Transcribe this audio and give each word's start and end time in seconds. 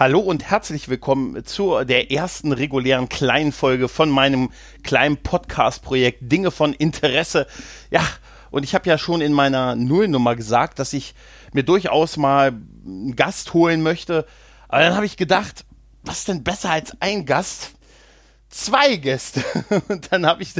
Hallo 0.00 0.20
und 0.20 0.44
herzlich 0.48 0.88
willkommen 0.88 1.44
zu 1.44 1.84
der 1.84 2.10
ersten 2.10 2.52
regulären 2.52 3.10
kleinen 3.10 3.52
Folge 3.52 3.86
von 3.86 4.08
meinem 4.08 4.50
kleinen 4.82 5.18
Podcast-Projekt 5.18 6.20
Dinge 6.22 6.50
von 6.50 6.72
Interesse. 6.72 7.46
Ja, 7.90 8.00
und 8.50 8.62
ich 8.62 8.74
habe 8.74 8.88
ja 8.88 8.96
schon 8.96 9.20
in 9.20 9.34
meiner 9.34 9.76
Nullnummer 9.76 10.36
gesagt, 10.36 10.78
dass 10.78 10.94
ich 10.94 11.14
mir 11.52 11.64
durchaus 11.64 12.16
mal 12.16 12.46
einen 12.86 13.14
Gast 13.14 13.52
holen 13.52 13.82
möchte. 13.82 14.24
Aber 14.68 14.84
dann 14.84 14.96
habe 14.96 15.04
ich 15.04 15.18
gedacht, 15.18 15.66
was 16.02 16.24
denn 16.24 16.44
besser 16.44 16.70
als 16.70 16.96
ein 17.00 17.26
Gast? 17.26 17.72
Zwei 18.48 18.96
Gäste. 18.96 19.44
Und 19.88 20.10
dann 20.12 20.24
habe 20.24 20.42
ich, 20.42 20.54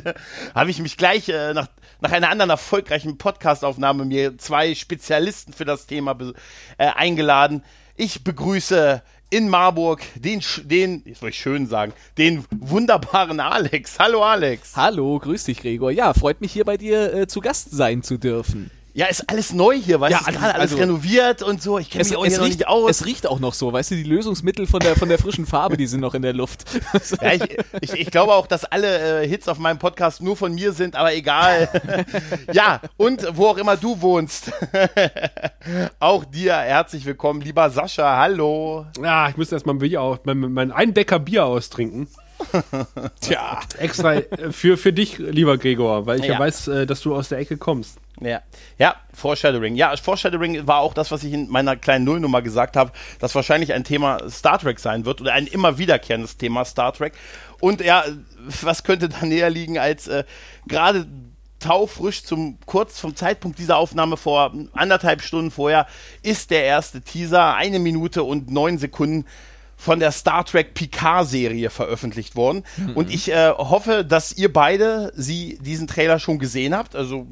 hab 0.55 0.69
ich 0.69 0.81
mich 0.81 0.99
gleich 0.99 1.31
äh, 1.31 1.55
nach, 1.55 1.69
nach 2.03 2.13
einer 2.13 2.29
anderen 2.29 2.51
erfolgreichen 2.51 3.17
Podcastaufnahme 3.17 4.05
mir 4.05 4.37
zwei 4.37 4.75
Spezialisten 4.75 5.55
für 5.55 5.65
das 5.65 5.87
Thema 5.87 6.15
äh, 6.77 6.89
eingeladen. 6.89 7.65
Ich 7.97 8.23
begrüße 8.23 9.03
in 9.31 9.49
Marburg 9.49 10.03
den, 10.17 10.43
den, 10.65 11.03
jetzt 11.07 11.23
wollte 11.23 11.35
ich 11.35 11.41
schön 11.41 11.67
sagen, 11.67 11.93
den 12.19 12.45
wunderbaren 12.51 13.41
Alex. 13.41 13.99
Hallo 13.99 14.23
Alex. 14.25 14.77
Hallo, 14.77 15.19
grüß 15.19 15.45
dich 15.45 15.61
Gregor. 15.61 15.93
Ja, 15.93 16.13
freut 16.13 16.41
mich 16.41 16.53
hier 16.53 16.65
bei 16.65 16.77
dir 16.77 17.15
äh, 17.15 17.27
zu 17.27 17.41
Gast 17.41 17.71
sein 17.71 18.03
zu 18.03 18.19
dürfen. 18.19 18.71
Ja, 18.93 19.07
ist 19.07 19.29
alles 19.31 19.53
neu 19.53 19.77
hier, 19.77 20.01
weißt 20.01 20.11
Ja, 20.13 20.19
du, 20.19 20.25
alles- 20.27 20.41
gerade 20.41 20.55
alles 20.55 20.71
also- 20.73 20.83
renoviert 20.83 21.43
und 21.43 21.63
so. 21.63 21.79
Ich 21.79 21.91
kenne 21.91 22.03
mich 22.05 22.17
auch 22.17 22.25
noch 22.25 22.31
riecht, 22.45 22.59
nicht 22.59 22.67
aus. 22.69 22.91
es 22.91 23.07
riecht 23.07 23.27
auch 23.27 23.39
noch 23.39 23.55
so, 23.55 23.73
weißt 23.73 23.93
du, 23.93 23.95
die 23.95 24.03
Lösungsmittel 24.03 24.67
von 24.67 24.81
der, 24.81 24.97
von 24.97 25.09
der 25.09 25.19
frischen 25.19 25.47
Farbe, 25.47 25.77
die 25.77 25.87
sind 25.87 26.01
noch 26.01 26.15
in 26.15 26.23
der 26.23 26.33
Luft. 26.33 26.65
Ja, 27.23 27.33
ich, 27.33 27.59
ich, 27.81 27.93
ich 27.93 28.11
glaube 28.11 28.35
auch, 28.35 28.47
dass 28.47 28.65
alle 28.65 29.23
äh, 29.23 29.29
Hits 29.29 29.49
auf 29.49 29.59
meinem 29.59 29.79
Podcast 29.79 30.23
nur 30.23 30.37
von 30.37 30.55
mir 30.55 30.73
sind, 30.73 30.97
aber 30.97 31.15
egal. 31.15 31.69
ja, 32.53 32.81
und 32.97 33.27
wo 33.37 33.47
auch 33.47 33.59
immer 33.59 33.77
du 33.77 34.01
wohnst. 34.01 34.51
auch 36.01 36.25
dir 36.25 36.55
herzlich 36.57 37.05
willkommen, 37.05 37.41
lieber 37.41 37.71
Sascha. 37.71 38.17
Hallo. 38.19 38.87
Ja, 39.03 39.29
ich 39.29 39.37
muss 39.37 39.53
erstmal 39.53 39.77
mein, 39.77 40.53
mein 40.53 40.73
Einbecker 40.73 41.19
Bier 41.19 41.45
austrinken. 41.45 42.09
Tja. 43.21 43.61
Extra 43.79 44.15
äh, 44.15 44.53
für, 44.53 44.77
für 44.77 44.93
dich, 44.93 45.19
lieber 45.19 45.59
Gregor, 45.59 46.07
weil 46.07 46.21
ich 46.21 46.27
ja, 46.27 46.35
Ja. 46.35 46.39
weiß, 46.39 46.69
äh, 46.69 46.87
dass 46.87 47.01
du 47.01 47.15
aus 47.15 47.29
der 47.29 47.39
Ecke 47.39 47.57
kommst. 47.57 47.99
Ja, 48.21 48.43
ja, 48.79 48.97
Foreshadowing. 49.15 49.77
Ja, 49.77 49.97
Foreshadowing 49.97 50.67
war 50.67 50.81
auch 50.81 50.93
das, 50.93 51.11
was 51.11 51.25
ich 51.25 51.33
in 51.33 51.49
meiner 51.49 51.77
kleinen 51.77 52.05
Nullnummer 52.05 52.43
gesagt 52.43 52.77
habe, 52.77 52.93
dass 53.19 53.35
wahrscheinlich 53.35 53.73
ein 53.73 53.85
Thema 53.85 54.29
Star 54.29 54.59
Trek 54.59 54.79
sein 54.79 55.07
wird 55.07 55.21
oder 55.23 55.33
ein 55.33 55.47
immer 55.47 55.79
wiederkehrendes 55.79 56.37
Thema 56.37 56.65
Star 56.67 56.93
Trek. 56.93 57.15
Und 57.61 57.81
ja, 57.81 58.05
was 58.63 58.85
könnte 58.85 59.09
da 59.09 59.25
näher 59.25 59.49
liegen 59.49 59.79
als 59.79 60.07
äh, 60.09 60.25
gerade 60.67 61.07
taufrisch 61.61 62.25
zum 62.25 62.59
kurz 62.67 62.99
vom 62.99 63.15
Zeitpunkt 63.15 63.59
dieser 63.59 63.77
Aufnahme 63.77 64.17
vor 64.17 64.53
anderthalb 64.73 65.23
Stunden 65.23 65.51
vorher 65.51 65.87
ist 66.23 66.51
der 66.51 66.65
erste 66.65 67.03
Teaser 67.03 67.55
eine 67.55 67.79
Minute 67.79 68.23
und 68.23 68.51
neun 68.51 68.79
Sekunden 68.79 69.27
von 69.81 69.99
der 69.99 70.13
Star 70.13 70.45
Trek 70.45 70.75
Picard-Serie 70.75 71.71
veröffentlicht 71.71 72.37
worden. 72.37 72.65
Und 72.95 73.11
ich 73.11 73.33
äh, 73.33 73.49
hoffe, 73.49 74.05
dass 74.05 74.31
ihr 74.31 74.53
beide 74.53 75.11
sie 75.17 75.59
diesen 75.63 75.87
Trailer 75.87 76.19
schon 76.19 76.39
gesehen 76.39 76.77
habt. 76.77 76.95
Also, 76.95 77.27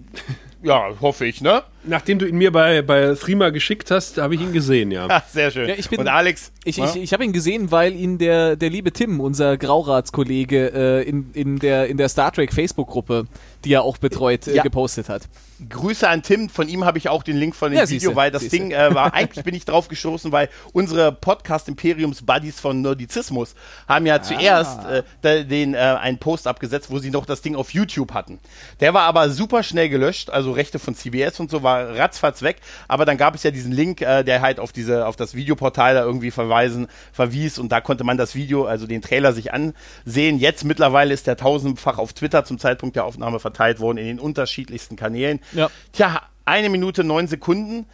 ja, 0.63 0.89
hoffe 1.03 1.27
ich, 1.27 1.43
ne? 1.43 1.63
Nachdem 1.89 2.19
du 2.19 2.27
ihn 2.27 2.37
mir 2.37 2.53
bei, 2.53 2.83
bei 2.83 3.15
Threema 3.15 3.51
geschickt 3.51 3.91
hast, 3.91 4.19
habe 4.19 4.35
ich 4.35 4.41
ihn 4.41 4.53
gesehen, 4.53 4.91
ja. 4.91 5.07
Ah, 5.11 5.23
sehr 5.33 5.51
schön. 5.51 5.69
Ja, 5.69 5.75
ich 5.77 5.89
bin- 5.89 6.01
und 6.01 6.09
Alex, 6.09 6.53
Ich, 6.65 6.79
ich, 6.79 6.97
ich 6.97 7.13
habe 7.13 7.25
ihn 7.25 7.33
gesehen, 7.33 7.71
weil 7.71 7.95
ihn 7.95 8.19
der, 8.19 8.57
der 8.57 8.71
liebe 8.71 8.93
Tim, 8.93 9.21
unser 9.21 9.57
Grauraatskollege, 9.57 10.73
äh, 10.75 11.03
in, 11.09 11.31
in, 11.33 11.59
der, 11.59 11.89
in 11.89 11.97
der 11.97 12.09
Star 12.09 12.33
Trek 12.33 12.53
Facebook-Gruppe, 12.53 13.27
die 13.65 13.73
er 13.73 13.83
auch 13.83 13.97
betreut, 13.99 14.47
äh, 14.47 14.55
Ja. 14.57 14.63
gepostet 14.63 15.09
hat. 15.09 15.23
Grüße 15.69 16.09
an 16.09 16.23
Tim, 16.23 16.49
von 16.49 16.69
ihm 16.69 16.85
habe 16.85 16.99
ich 16.99 17.09
auch 17.09 17.25
den 17.25 17.37
Link 17.37 17.57
von 17.57 17.73
dem 17.73 17.79
Ja, 17.79 17.83
Video, 17.89 17.99
siehste, 17.99 18.15
weil 18.17 18.31
das 18.31 18.43
siehste. 18.43 18.57
Ding 18.59 18.71
äh, 18.71 18.95
war, 18.95 19.13
eigentlich 19.13 19.45
bin 19.45 19.55
ich 19.57 19.65
drauf 19.65 19.89
gestoßen, 19.89 20.31
weil 20.31 20.49
unsere 20.73 21.11
Podcast-Imperiums-Buddies 21.11 22.61
von 22.61 22.81
Nerdizismus 22.83 23.55
haben 23.89 24.07
ja 24.07 24.23
zuerst 24.23 24.79
Ah. 24.81 24.97
äh, 24.99 25.03
da- 25.23 25.43
den, 25.43 25.75
äh, 25.75 25.79
einen 25.79 26.19
Post 26.19 26.47
abgesetzt, 26.47 26.91
wo 26.91 26.99
sie 26.99 27.11
noch 27.11 27.27
das 27.27 27.43
Ding 27.43 27.57
auf 27.57 27.73
YouTube 27.73 28.13
hatten. 28.15 28.39
Der 28.81 28.95
war 28.95 29.03
aber 29.03 29.31
super 29.31 29.63
schnell 29.63 29.89
gelöscht, 29.89 30.31
also 30.31 30.53
Rechte 30.53 30.79
von 30.79 30.95
CBS 30.95 31.41
und 31.41 31.51
so 31.51 31.63
war 31.63 31.78
ratzfatz 31.83 32.43
weg, 32.43 32.57
aber 32.89 33.05
dann 33.05 33.17
gab 33.17 33.35
es 33.35 33.43
ja 33.43 33.51
diesen 33.51 33.73
Link, 33.73 34.01
äh, 34.01 34.23
der 34.23 34.41
halt 34.41 34.61
auf 34.61 34.73
diese, 34.73 35.07
auf 35.07 35.17
das 35.17 35.35
Videoportal 35.35 35.95
da 35.95 36.03
irgendwie 36.03 36.31
verweisen, 36.31 36.89
verwies 37.13 37.59
und 37.59 37.71
da 37.71 37.81
konnte 37.81 38.05
man 38.05 38.17
das 38.17 38.35
Video, 38.35 38.67
also 38.67 38.87
den 38.87 39.03
Trailer 39.03 39.33
sich 39.33 39.53
ansehen. 39.53 40.39
Jetzt 40.39 40.65
mittlerweile 40.65 41.15
ist 41.15 41.27
der 41.27 41.37
tausendfach 41.37 41.99
auf 41.99 42.13
Twitter 42.13 42.45
zum 42.45 42.59
Zeitpunkt 42.59 42.97
der 42.97 43.05
Aufnahme 43.05 43.41
verteilt 43.41 43.81
worden 43.81 43.99
in 43.99 44.07
den 44.07 44.21
unterschiedlichsten 44.21 44.97
Kanälen. 44.97 45.41
Ja. 45.53 45.71
Tja, 45.93 46.23
eine 46.45 46.69
Minute 46.69 47.05
neun 47.05 47.29
Sekunden. 47.29 47.87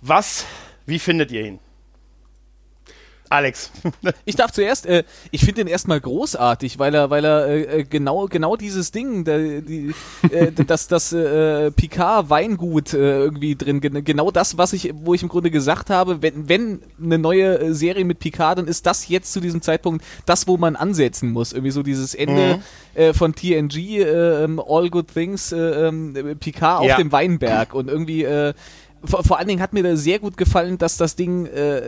Was, 0.00 0.44
wie 0.86 0.98
findet 0.98 1.30
ihr 1.30 1.44
ihn? 1.44 1.58
Alex. 3.34 3.70
Ich 4.26 4.36
darf 4.36 4.52
zuerst, 4.52 4.86
äh, 4.86 5.04
ich 5.30 5.40
finde 5.40 5.64
den 5.64 5.66
erstmal 5.66 6.00
großartig, 6.00 6.78
weil 6.78 6.94
er, 6.94 7.10
weil 7.10 7.24
er 7.24 7.46
äh, 7.46 7.80
äh, 7.80 7.84
genau, 7.84 8.26
genau 8.26 8.56
dieses 8.56 8.90
Ding, 8.90 9.24
der, 9.24 9.60
die, 9.60 9.94
äh, 10.30 10.50
das, 10.66 10.88
das 10.88 11.12
äh, 11.12 11.70
Picard 11.70 12.30
Weingut 12.30 12.94
äh, 12.94 13.18
irgendwie 13.18 13.54
drin, 13.56 13.80
gen 13.80 14.04
genau 14.04 14.30
das, 14.30 14.56
was 14.56 14.72
ich, 14.72 14.92
wo 14.94 15.14
ich 15.14 15.22
im 15.22 15.28
Grunde 15.28 15.50
gesagt 15.50 15.90
habe, 15.90 16.22
wenn, 16.22 16.48
wenn 16.48 16.80
eine 17.02 17.18
neue 17.18 17.58
äh, 17.58 17.74
Serie 17.74 18.04
mit 18.04 18.18
Picard, 18.18 18.58
dann 18.58 18.66
ist 18.68 18.86
das 18.86 19.08
jetzt 19.08 19.32
zu 19.32 19.40
diesem 19.40 19.62
Zeitpunkt 19.62 20.04
das, 20.26 20.46
wo 20.46 20.56
man 20.56 20.76
ansetzen 20.76 21.30
muss. 21.32 21.52
Irgendwie 21.52 21.70
so 21.72 21.82
dieses 21.82 22.14
Ende 22.14 22.60
äh, 22.94 23.12
von 23.12 23.34
TNG, 23.34 23.76
äh, 24.00 24.44
ähm, 24.44 24.60
All 24.66 24.88
Good 24.90 25.08
Things, 25.12 25.52
äh, 25.52 25.56
ähm, 25.58 26.36
Picard 26.40 26.80
auf 26.80 26.88
Ja. 26.88 26.96
dem 26.96 27.12
Weinberg 27.12 27.74
und 27.74 27.88
irgendwie, 27.88 28.24
äh, 28.24 28.54
vor, 29.04 29.22
vor 29.24 29.38
allen 29.38 29.48
Dingen 29.48 29.60
hat 29.60 29.72
mir 29.72 29.82
da 29.82 29.96
sehr 29.96 30.18
gut 30.18 30.36
gefallen, 30.36 30.78
dass 30.78 30.96
das 30.96 31.14
Ding 31.16 31.46
äh, 31.46 31.82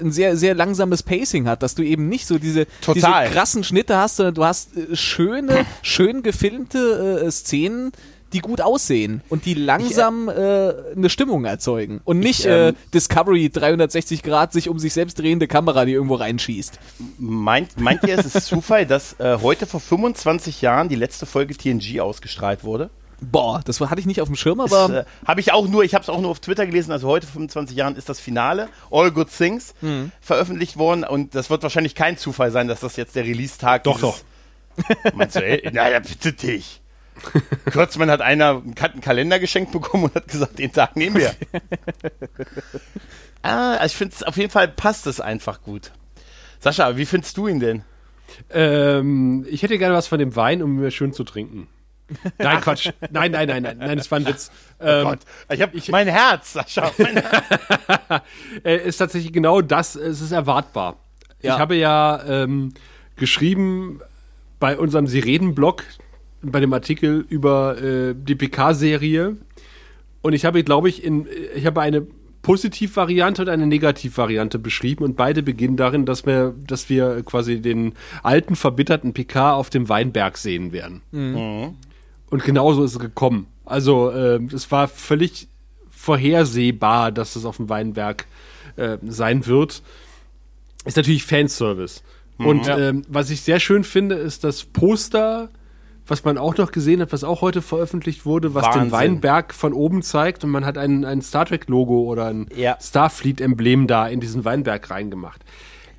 ein 0.00 0.12
sehr, 0.12 0.36
sehr 0.36 0.54
langsames 0.54 1.02
Pacing 1.02 1.46
hat, 1.46 1.62
dass 1.62 1.74
du 1.74 1.82
eben 1.82 2.08
nicht 2.08 2.26
so 2.26 2.38
diese, 2.38 2.66
diese 2.94 3.06
krassen 3.06 3.64
Schnitte 3.64 3.96
hast, 3.96 4.16
sondern 4.16 4.34
du 4.34 4.44
hast 4.44 4.76
äh, 4.76 4.96
schöne, 4.96 5.66
schön 5.82 6.22
gefilmte 6.22 7.24
äh, 7.26 7.30
Szenen, 7.30 7.92
die 8.34 8.40
gut 8.40 8.60
aussehen 8.60 9.22
und 9.28 9.46
die 9.46 9.54
langsam 9.54 10.28
äh, 10.28 10.32
eine 10.32 11.08
Stimmung 11.08 11.44
erzeugen. 11.44 12.00
Und 12.04 12.18
nicht 12.18 12.40
Ich, 12.40 12.46
ähm, 12.46 12.70
äh, 12.70 12.72
Discovery 12.92 13.48
360 13.48 14.22
Grad 14.22 14.52
sich 14.52 14.68
um 14.68 14.78
sich 14.78 14.92
selbst 14.92 15.18
drehende 15.18 15.46
Kamera, 15.46 15.84
die 15.84 15.92
irgendwo 15.92 16.16
reinschießt. 16.16 16.78
Meint, 17.18 17.80
meint 17.80 18.02
ihr, 18.02 18.18
es 18.18 18.34
ist 18.34 18.46
Zufall, 18.46 18.86
dass 18.86 19.18
äh, 19.20 19.38
heute 19.40 19.66
vor 19.66 19.80
25 19.80 20.60
Jahren 20.62 20.88
die 20.88 20.96
letzte 20.96 21.26
Folge 21.26 21.54
TNG 21.54 22.00
ausgestrahlt 22.00 22.64
wurde? 22.64 22.90
Boah, 23.20 23.60
das 23.64 23.80
war- 23.80 23.90
hatte 23.90 24.00
ich 24.00 24.06
nicht 24.06 24.20
auf 24.20 24.28
dem 24.28 24.36
Schirm, 24.36 24.60
aber 24.60 24.90
äh, 25.00 25.04
habe 25.26 25.40
ich 25.40 25.52
auch 25.52 25.66
nur, 25.68 25.84
ich 25.84 25.94
habe 25.94 26.02
es 26.02 26.08
auch 26.08 26.20
nur 26.20 26.30
auf 26.30 26.40
Twitter 26.40 26.66
gelesen, 26.66 26.92
also 26.92 27.08
heute 27.08 27.26
vor 27.26 27.34
25 27.34 27.76
Jahren 27.76 27.96
ist 27.96 28.08
das 28.08 28.20
Finale, 28.20 28.68
All 28.90 29.10
Good 29.12 29.28
Things, 29.36 29.74
Mhm. 29.80 30.12
veröffentlicht 30.20 30.76
worden 30.76 31.04
und 31.04 31.34
das 31.34 31.48
wird 31.50 31.62
wahrscheinlich 31.62 31.94
kein 31.94 32.16
Zufall 32.18 32.50
sein, 32.50 32.68
dass 32.68 32.80
das 32.80 32.96
jetzt 32.96 33.16
der 33.16 33.24
Release-Tag 33.24 33.84
Doch, 33.84 33.96
dieses- 34.00 34.24
Meinst 35.14 35.36
du, 35.36 35.44
ey? 35.44 35.70
Naja, 35.72 36.00
bitte 36.00 36.32
dich. 36.32 36.80
Kurzmann 37.72 38.10
hat 38.10 38.20
einer 38.20 38.60
einen 38.60 39.00
Kalender 39.00 39.38
geschenkt 39.38 39.70
bekommen 39.70 40.04
und 40.04 40.14
hat 40.16 40.26
gesagt, 40.26 40.58
den 40.58 40.72
Tag 40.72 40.96
nehmen 40.96 41.14
wir. 41.16 41.32
ah, 43.42 43.74
also 43.76 43.86
ich 43.92 43.96
finde 43.96 44.14
es 44.16 44.22
auf 44.22 44.36
jeden 44.36 44.50
Fall 44.50 44.68
passt 44.68 45.06
es 45.06 45.20
einfach 45.20 45.62
gut. 45.62 45.92
Sascha, 46.60 46.96
wie 46.96 47.06
findest 47.06 47.36
du 47.36 47.46
ihn 47.46 47.60
denn? 47.60 47.84
Ähm, 48.50 49.46
ich 49.48 49.62
hätte 49.62 49.78
gerne 49.78 49.94
was 49.94 50.08
von 50.08 50.18
dem 50.18 50.34
Wein, 50.34 50.62
um 50.62 50.76
mir 50.76 50.90
schön 50.90 51.12
zu 51.12 51.24
trinken. 51.24 51.68
Nein, 52.38 52.60
Quatsch. 52.60 52.90
Nein, 53.10 53.32
nein, 53.32 53.48
nein, 53.48 53.62
nein, 53.62 53.78
nein, 53.78 53.98
das 53.98 54.10
war 54.10 54.18
ein 54.18 54.26
Witz. 54.26 54.50
Ähm, 54.80 55.04
Gott, 55.04 55.20
ich 55.50 55.62
habe 55.62 55.80
mein 55.90 56.06
Herz, 56.06 56.52
Sascha. 56.52 56.90
Mein 56.98 57.16
Herz. 57.16 58.22
äh, 58.64 58.88
ist 58.88 58.98
tatsächlich 58.98 59.32
genau 59.32 59.60
das, 59.62 59.96
es 59.96 60.20
ist 60.20 60.32
erwartbar. 60.32 60.96
Ja. 61.40 61.54
Ich 61.54 61.60
habe 61.60 61.76
ja 61.76 62.22
ähm, 62.26 62.74
geschrieben 63.16 64.00
bei 64.60 64.78
unserem 64.78 65.06
Sie 65.06 65.20
reden-Blog, 65.20 65.84
bei 66.42 66.60
dem 66.60 66.72
Artikel 66.72 67.24
über 67.28 67.80
äh, 67.82 68.14
die 68.16 68.34
PK-Serie. 68.34 69.36
Und 70.22 70.32
ich 70.32 70.44
habe, 70.44 70.64
glaube 70.64 70.88
ich, 70.88 71.04
in, 71.04 71.26
ich 71.54 71.66
habe 71.66 71.80
eine 71.80 72.06
Positivvariante 72.44 73.42
und 73.42 73.48
eine 73.48 73.66
Negativvariante 73.66 74.58
beschrieben 74.58 75.02
und 75.04 75.16
beide 75.16 75.42
beginnen 75.42 75.76
darin, 75.76 76.04
dass 76.04 76.26
wir, 76.26 76.54
dass 76.66 76.88
wir 76.90 77.22
quasi 77.24 77.60
den 77.60 77.94
alten, 78.22 78.54
verbitterten 78.54 79.14
PK 79.14 79.54
auf 79.54 79.70
dem 79.70 79.88
Weinberg 79.88 80.36
sehen 80.36 80.72
werden. 80.72 81.00
Und 82.34 82.42
genauso 82.42 82.82
ist 82.82 82.94
es 82.94 82.98
gekommen. 82.98 83.46
Also 83.64 84.10
äh, 84.10 84.40
es 84.52 84.68
war 84.72 84.88
völlig 84.88 85.46
vorhersehbar, 85.88 87.12
dass 87.12 87.36
es 87.36 87.44
auf 87.44 87.58
dem 87.58 87.68
Weinberg 87.68 88.26
äh, 88.74 88.98
sein 89.06 89.46
wird. 89.46 89.82
Ist 90.84 90.96
natürlich 90.96 91.24
Fanservice. 91.24 92.02
Und 92.38 92.66
Ja. 92.66 92.76
ähm, 92.76 93.02
was 93.08 93.30
ich 93.30 93.42
sehr 93.42 93.60
schön 93.60 93.84
finde, 93.84 94.16
ist 94.16 94.42
das 94.42 94.64
Poster, 94.64 95.48
was 96.08 96.24
man 96.24 96.36
auch 96.36 96.56
noch 96.56 96.72
gesehen 96.72 97.00
hat, 97.00 97.12
was 97.12 97.22
auch 97.22 97.40
heute 97.40 97.62
veröffentlicht 97.62 98.26
wurde, 98.26 98.52
was 98.52 98.64
Wahnsinn. 98.64 98.82
den 98.82 98.92
Weinberg 98.92 99.54
von 99.54 99.72
oben 99.72 100.02
zeigt 100.02 100.42
und 100.42 100.50
man 100.50 100.64
hat 100.66 100.76
ein, 100.76 101.04
ein 101.04 101.22
Star 101.22 101.46
Trek-Logo 101.46 102.00
oder 102.02 102.26
ein 102.26 102.48
Ja. 102.56 102.76
Starfleet-Emblem 102.80 103.86
da 103.86 104.08
in 104.08 104.18
diesen 104.18 104.44
Weinberg 104.44 104.90
reingemacht. 104.90 105.40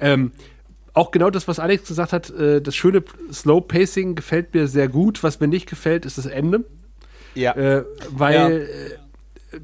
Ähm, 0.01 0.33
auch 0.95 1.11
genau 1.11 1.29
das, 1.29 1.47
was 1.47 1.59
Alex 1.59 1.87
gesagt 1.87 2.13
hat, 2.13 2.29
äh, 2.31 2.61
das 2.61 2.75
schöne 2.75 3.03
Slow 3.31 3.61
Pacing 3.61 4.15
gefällt 4.15 4.53
mir 4.53 4.67
sehr 4.67 4.87
gut. 4.87 5.23
Was 5.23 5.39
mir 5.39 5.47
nicht 5.47 5.69
gefällt, 5.69 6.05
ist 6.05 6.17
das 6.17 6.25
Ende. 6.25 6.65
Ja. 7.35 7.51
Äh, 7.53 7.83
weil 8.09 8.67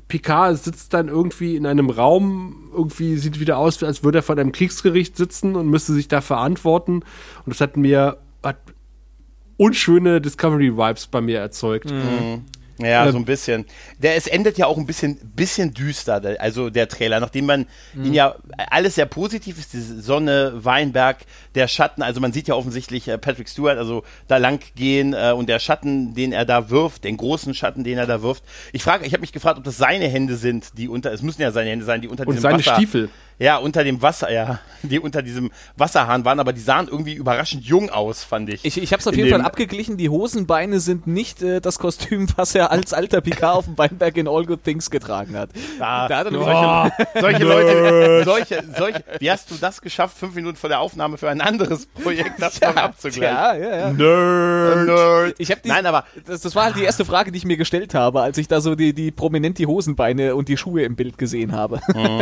Picard 0.08 0.58
sitzt 0.58 0.94
dann 0.94 1.08
irgendwie 1.08 1.56
in 1.56 1.66
einem 1.66 1.90
Raum, 1.90 2.70
irgendwie 2.74 3.18
sieht 3.18 3.40
wieder 3.40 3.58
aus, 3.58 3.82
als 3.84 4.04
würde 4.04 4.20
er 4.20 4.24
vor 4.24 4.38
einem 4.38 4.52
Kriegsgericht 4.52 5.18
sitzen 5.18 5.56
und 5.56 5.68
müsste 5.68 5.94
sich 5.94 6.08
da 6.08 6.22
verantworten. 6.22 7.04
Und 7.46 7.48
das 7.48 7.62
hat 7.62 7.78
mir 7.78 8.18
hat 8.44 8.58
unschöne 9.58 10.22
Discovery-Vibes 10.22 11.08
bei 11.08 11.22
mir 11.22 11.40
erzeugt. 11.40 11.92
Mhm. 11.92 12.46
Ja, 12.84 13.06
ähm, 13.06 13.12
so 13.12 13.18
ein 13.18 13.26
bisschen. 13.26 13.66
Der, 14.00 14.16
es 14.16 14.28
endet 14.28 14.58
ja 14.58 14.66
auch 14.66 14.78
ein 14.78 14.86
bisschen, 14.86 15.18
bisschen 15.36 15.74
düster, 15.74 16.22
also 16.40 16.70
der 16.70 16.88
Trailer, 16.88 17.20
nachdem 17.20 17.46
man 17.46 17.68
mhm. 17.94 18.06
ihn 18.06 18.14
ja 18.14 18.36
alles 18.70 18.96
sehr 18.96 19.06
positiv 19.06 19.58
ist, 19.60 19.74
die 19.74 19.82
Sonne, 19.82 20.54
Weinberg, 20.56 21.18
der 21.56 21.68
Schatten, 21.68 22.02
also 22.02 22.20
man 22.20 22.34
sieht 22.34 22.48
ja 22.48 22.56
offensichtlich 22.56 23.08
äh, 23.08 23.18
Patrick 23.18 23.50
Stewart, 23.50 23.78
also 23.78 24.04
da 24.28 24.38
lang 24.38 24.62
gehen 24.76 25.14
äh, 25.14 25.32
und 25.32 25.50
der 25.50 25.60
Schatten, 25.60 26.14
den 26.14 26.34
er 26.34 26.46
da 26.46 26.70
wirft, 26.70 27.04
den 27.04 27.18
großen 27.18 27.54
Schatten, 27.54 27.84
den 27.84 27.98
er 27.98 28.08
da 28.08 28.22
wirft. 28.22 28.44
Ich 28.74 28.84
frage, 28.84 29.06
ich 29.06 29.14
habe 29.14 29.22
mich 29.22 29.32
gefragt, 29.32 29.58
ob 29.58 29.64
das 29.64 29.78
seine 29.78 30.08
Hände 30.08 30.36
sind, 30.36 30.78
die 30.78 30.88
unter, 30.88 31.12
es 31.12 31.22
müssen 31.22 31.42
ja 31.42 31.52
seine 31.52 31.70
Hände 31.70 31.86
sein, 31.86 32.02
die 32.02 32.08
unter 32.08 32.28
und 32.28 32.34
diesem 32.34 32.42
seine 32.42 32.60
Wasser, 32.60 32.76
Stiefel. 32.76 33.10
Ja, 33.42 33.58
unter 33.58 33.84
dem 33.84 34.04
Wasser, 34.04 34.32
ja, 34.32 34.60
die 34.84 35.00
unter 35.00 35.24
diesem 35.24 35.50
Wasserhahn 35.76 36.26
waren, 36.26 36.40
aber 36.40 36.54
die 36.54 36.62
sahen 36.62 36.88
irgendwie 36.88 37.16
überraschend 37.16 37.66
jung 37.66 37.90
aus, 37.90 38.24
fand 38.24 38.50
ich. 38.50 38.64
Ich, 38.64 38.80
ich 38.80 38.94
habe 38.94 39.00
es 39.00 39.08
auf 39.08 39.16
jeden 39.16 39.32
Fall 39.32 39.42
abgeglichen, 39.42 39.98
die 39.98 40.10
Hosenbeine 40.10 40.80
sind 40.80 41.08
nicht 41.08 41.42
äh, 41.42 41.60
das 41.60 41.80
Kostüm, 41.80 42.28
was 42.36 42.54
er 42.54 42.70
als 42.70 42.94
alter 42.94 43.20
Picard 43.22 43.56
auf 43.56 43.66
dem 43.66 43.80
Weinberg 43.80 44.16
in 44.18 44.28
All 44.28 44.46
Good 44.46 44.64
Things 44.64 44.92
getragen 44.92 45.36
hat. 45.36 45.50
Da, 45.80 46.08
da 46.08 46.18
hat 46.20 46.28
er 46.28 46.34
oh, 46.34 46.44
solche, 46.44 47.20
solche 47.20 47.44
Leute, 47.44 48.24
solche, 48.26 48.64
solche, 48.78 49.04
wie 49.18 49.32
hast 49.32 49.50
du 49.50 49.56
das 49.56 49.82
geschafft, 49.82 50.20
fünf 50.20 50.36
Minuten 50.36 50.58
vor 50.58 50.70
der 50.70 50.80
Aufnahme 50.80 51.18
für 51.18 51.32
ein 51.32 51.42
anderes 51.42 51.88
Projekt 51.88 52.40
das 52.40 52.60
ja, 52.60 52.70
noch 52.70 52.76
abzugleichen? 52.76 53.24
Ja, 53.24 53.56
ja, 53.56 53.76
ja. 53.76 53.92
Nerd. 53.92 54.86
Nerd. 54.86 55.36
Ich 55.40 55.50
hab 55.52 55.64
die, 55.64 55.70
Nein, 55.70 55.88
aber 55.88 56.06
das, 56.28 56.42
das, 56.42 56.54
war 56.54 56.66
halt 56.66 56.76
die 56.76 56.84
erste 56.84 57.06
Frage, 57.06 57.32
die 57.32 57.40
ich 57.40 57.46
mir 57.46 57.58
gestellt 57.58 57.96
habe, 57.96 58.22
als 58.22 58.38
ich 58.38 58.48
da 58.48 58.62
so 58.62 58.76
die, 58.76 58.94
die 58.94 59.10
prominent 59.10 59.58
die 59.58 59.66
Hosenbeine 59.66 60.36
und 60.36 60.48
die 60.48 60.58
Schuhe 60.58 60.84
im 60.84 60.96
Bild 60.96 61.18
gesehen 61.18 61.54
habe. 61.54 61.82
Mhm. 61.88 62.22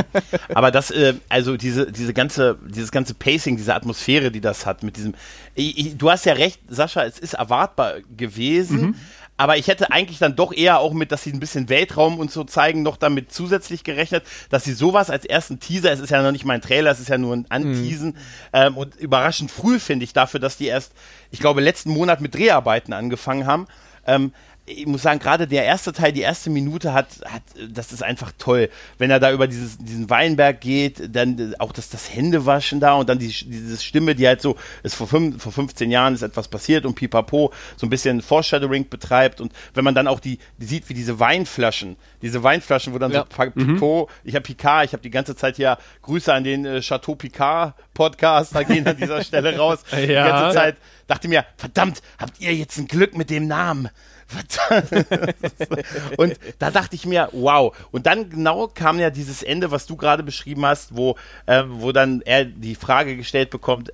Aber 0.53 0.71
das, 0.71 0.91
äh, 0.91 1.08
also 1.29 1.57
diese, 1.57 1.91
diese 1.91 2.13
ganze, 2.13 2.57
dieses 2.67 2.91
ganze 2.91 3.13
Pacing, 3.13 3.57
diese 3.57 3.73
Atmosphäre, 3.73 4.31
die 4.31 4.41
das 4.41 4.65
hat, 4.65 4.83
mit 4.83 4.97
diesem. 4.97 5.13
Ich, 5.55 5.77
ich, 5.77 5.97
du 5.97 6.09
hast 6.09 6.25
ja 6.25 6.33
recht, 6.33 6.61
Sascha, 6.69 7.03
es 7.03 7.19
ist 7.19 7.33
erwartbar 7.33 7.95
gewesen. 8.15 8.81
Mhm. 8.81 8.95
Aber 9.39 9.55
ich 9.55 9.69
hätte 9.69 9.89
eigentlich 9.93 10.19
dann 10.19 10.35
doch 10.35 10.51
eher 10.51 10.79
auch 10.79 10.91
mit, 10.91 11.13
dass 11.13 11.23
sie 11.23 11.31
ein 11.31 11.39
bisschen 11.39 11.69
Weltraum 11.69 12.19
und 12.19 12.29
so 12.29 12.43
zeigen, 12.43 12.83
noch 12.83 12.97
damit 12.97 13.31
zusätzlich 13.31 13.85
gerechnet, 13.85 14.25
dass 14.49 14.65
sie 14.65 14.73
sowas 14.73 15.09
als 15.09 15.23
ersten 15.23 15.61
Teaser, 15.61 15.93
es 15.93 16.01
ist 16.01 16.09
ja 16.09 16.21
noch 16.21 16.33
nicht 16.33 16.43
mein 16.43 16.59
Trailer, 16.59 16.91
es 16.91 16.99
ist 16.99 17.07
ja 17.07 17.17
nur 17.17 17.37
ein 17.37 17.45
Anteasen, 17.47 18.09
mhm. 18.09 18.15
ähm, 18.51 18.75
und 18.75 18.97
überraschend 18.97 19.49
früh 19.49 19.79
finde 19.79 20.03
ich 20.03 20.11
dafür, 20.11 20.41
dass 20.41 20.57
die 20.57 20.65
erst, 20.65 20.91
ich 21.31 21.39
glaube, 21.39 21.61
letzten 21.61 21.91
Monat 21.91 22.19
mit 22.19 22.35
Dreharbeiten 22.35 22.91
angefangen 22.91 23.45
haben. 23.45 23.67
Ähm, 24.05 24.33
ich 24.69 24.85
muss 24.85 25.01
sagen, 25.01 25.19
gerade 25.19 25.47
der 25.47 25.65
erste 25.65 25.91
Teil, 25.93 26.11
die 26.11 26.21
erste 26.21 26.49
Minute 26.49 26.93
hat, 26.93 27.07
hat, 27.25 27.41
das 27.69 27.91
ist 27.91 28.03
einfach 28.03 28.31
toll. 28.37 28.69
Wenn 28.97 29.09
er 29.09 29.19
da 29.19 29.31
über 29.31 29.47
dieses, 29.47 29.77
diesen 29.77 30.09
Weinberg 30.09 30.61
geht, 30.61 31.15
dann 31.15 31.55
auch 31.59 31.71
das, 31.71 31.89
das 31.89 32.13
Händewaschen 32.13 32.79
da 32.79 32.93
und 32.93 33.09
dann 33.09 33.19
die, 33.19 33.27
diese 33.27 33.77
Stimme, 33.77 34.15
die 34.15 34.27
halt 34.27 34.41
so, 34.41 34.55
ist 34.83 34.95
vor, 34.95 35.07
fünf, 35.07 35.41
vor 35.41 35.51
15 35.51 35.89
Jahren 35.89 36.13
ist 36.13 36.21
etwas 36.21 36.47
passiert 36.47 36.85
und 36.85 36.95
pipapo, 36.95 37.51
so 37.77 37.87
ein 37.87 37.89
bisschen 37.89 38.21
Foreshadowing 38.21 38.87
betreibt 38.89 39.41
und 39.41 39.53
wenn 39.73 39.83
man 39.83 39.95
dann 39.95 40.07
auch 40.07 40.19
die, 40.19 40.37
die 40.57 40.65
sieht, 40.65 40.89
wie 40.89 40.93
diese 40.93 41.19
Weinflaschen, 41.19 41.95
diese 42.21 42.43
Weinflaschen, 42.43 42.93
wo 42.93 42.99
dann 42.99 43.11
ja. 43.11 43.25
so 43.37 43.51
Picot, 43.51 44.09
mhm. 44.09 44.13
ich 44.23 44.35
habe 44.35 44.43
Picard, 44.43 44.85
ich 44.85 44.93
habe 44.93 45.01
die 45.01 45.09
ganze 45.09 45.35
Zeit 45.35 45.55
hier 45.55 45.77
Grüße 46.03 46.33
an 46.33 46.43
den 46.43 46.65
äh, 46.65 46.81
Chateau 46.81 47.15
Picard 47.15 47.73
Podcast, 47.93 48.55
da 48.55 48.63
gehen 48.63 48.87
an 48.87 48.97
dieser 48.97 49.23
Stelle 49.23 49.57
raus. 49.57 49.79
ja. 49.91 49.97
Die 49.99 50.13
ganze 50.13 50.57
Zeit 50.57 50.77
dachte 51.07 51.27
mir, 51.27 51.45
verdammt, 51.57 52.01
habt 52.17 52.39
ihr 52.39 52.53
jetzt 52.53 52.77
ein 52.77 52.87
Glück 52.87 53.17
mit 53.17 53.29
dem 53.29 53.47
Namen? 53.47 53.89
und 56.17 56.39
da 56.59 56.71
dachte 56.71 56.95
ich 56.95 57.05
mir, 57.05 57.29
wow. 57.31 57.75
Und 57.91 58.05
dann 58.05 58.29
genau 58.29 58.67
kam 58.67 58.99
ja 58.99 59.09
dieses 59.09 59.43
Ende, 59.43 59.71
was 59.71 59.87
du 59.87 59.95
gerade 59.95 60.23
beschrieben 60.23 60.65
hast, 60.65 60.95
wo, 60.95 61.15
äh, 61.45 61.63
wo 61.67 61.91
dann 61.91 62.21
er 62.21 62.45
die 62.45 62.75
Frage 62.75 63.17
gestellt 63.17 63.49
bekommt, 63.49 63.91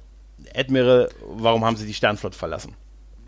Admiral, 0.53 1.09
warum 1.21 1.63
haben 1.63 1.77
sie 1.77 1.85
die 1.85 1.93
Sternflotte 1.93 2.37
verlassen? 2.37 2.73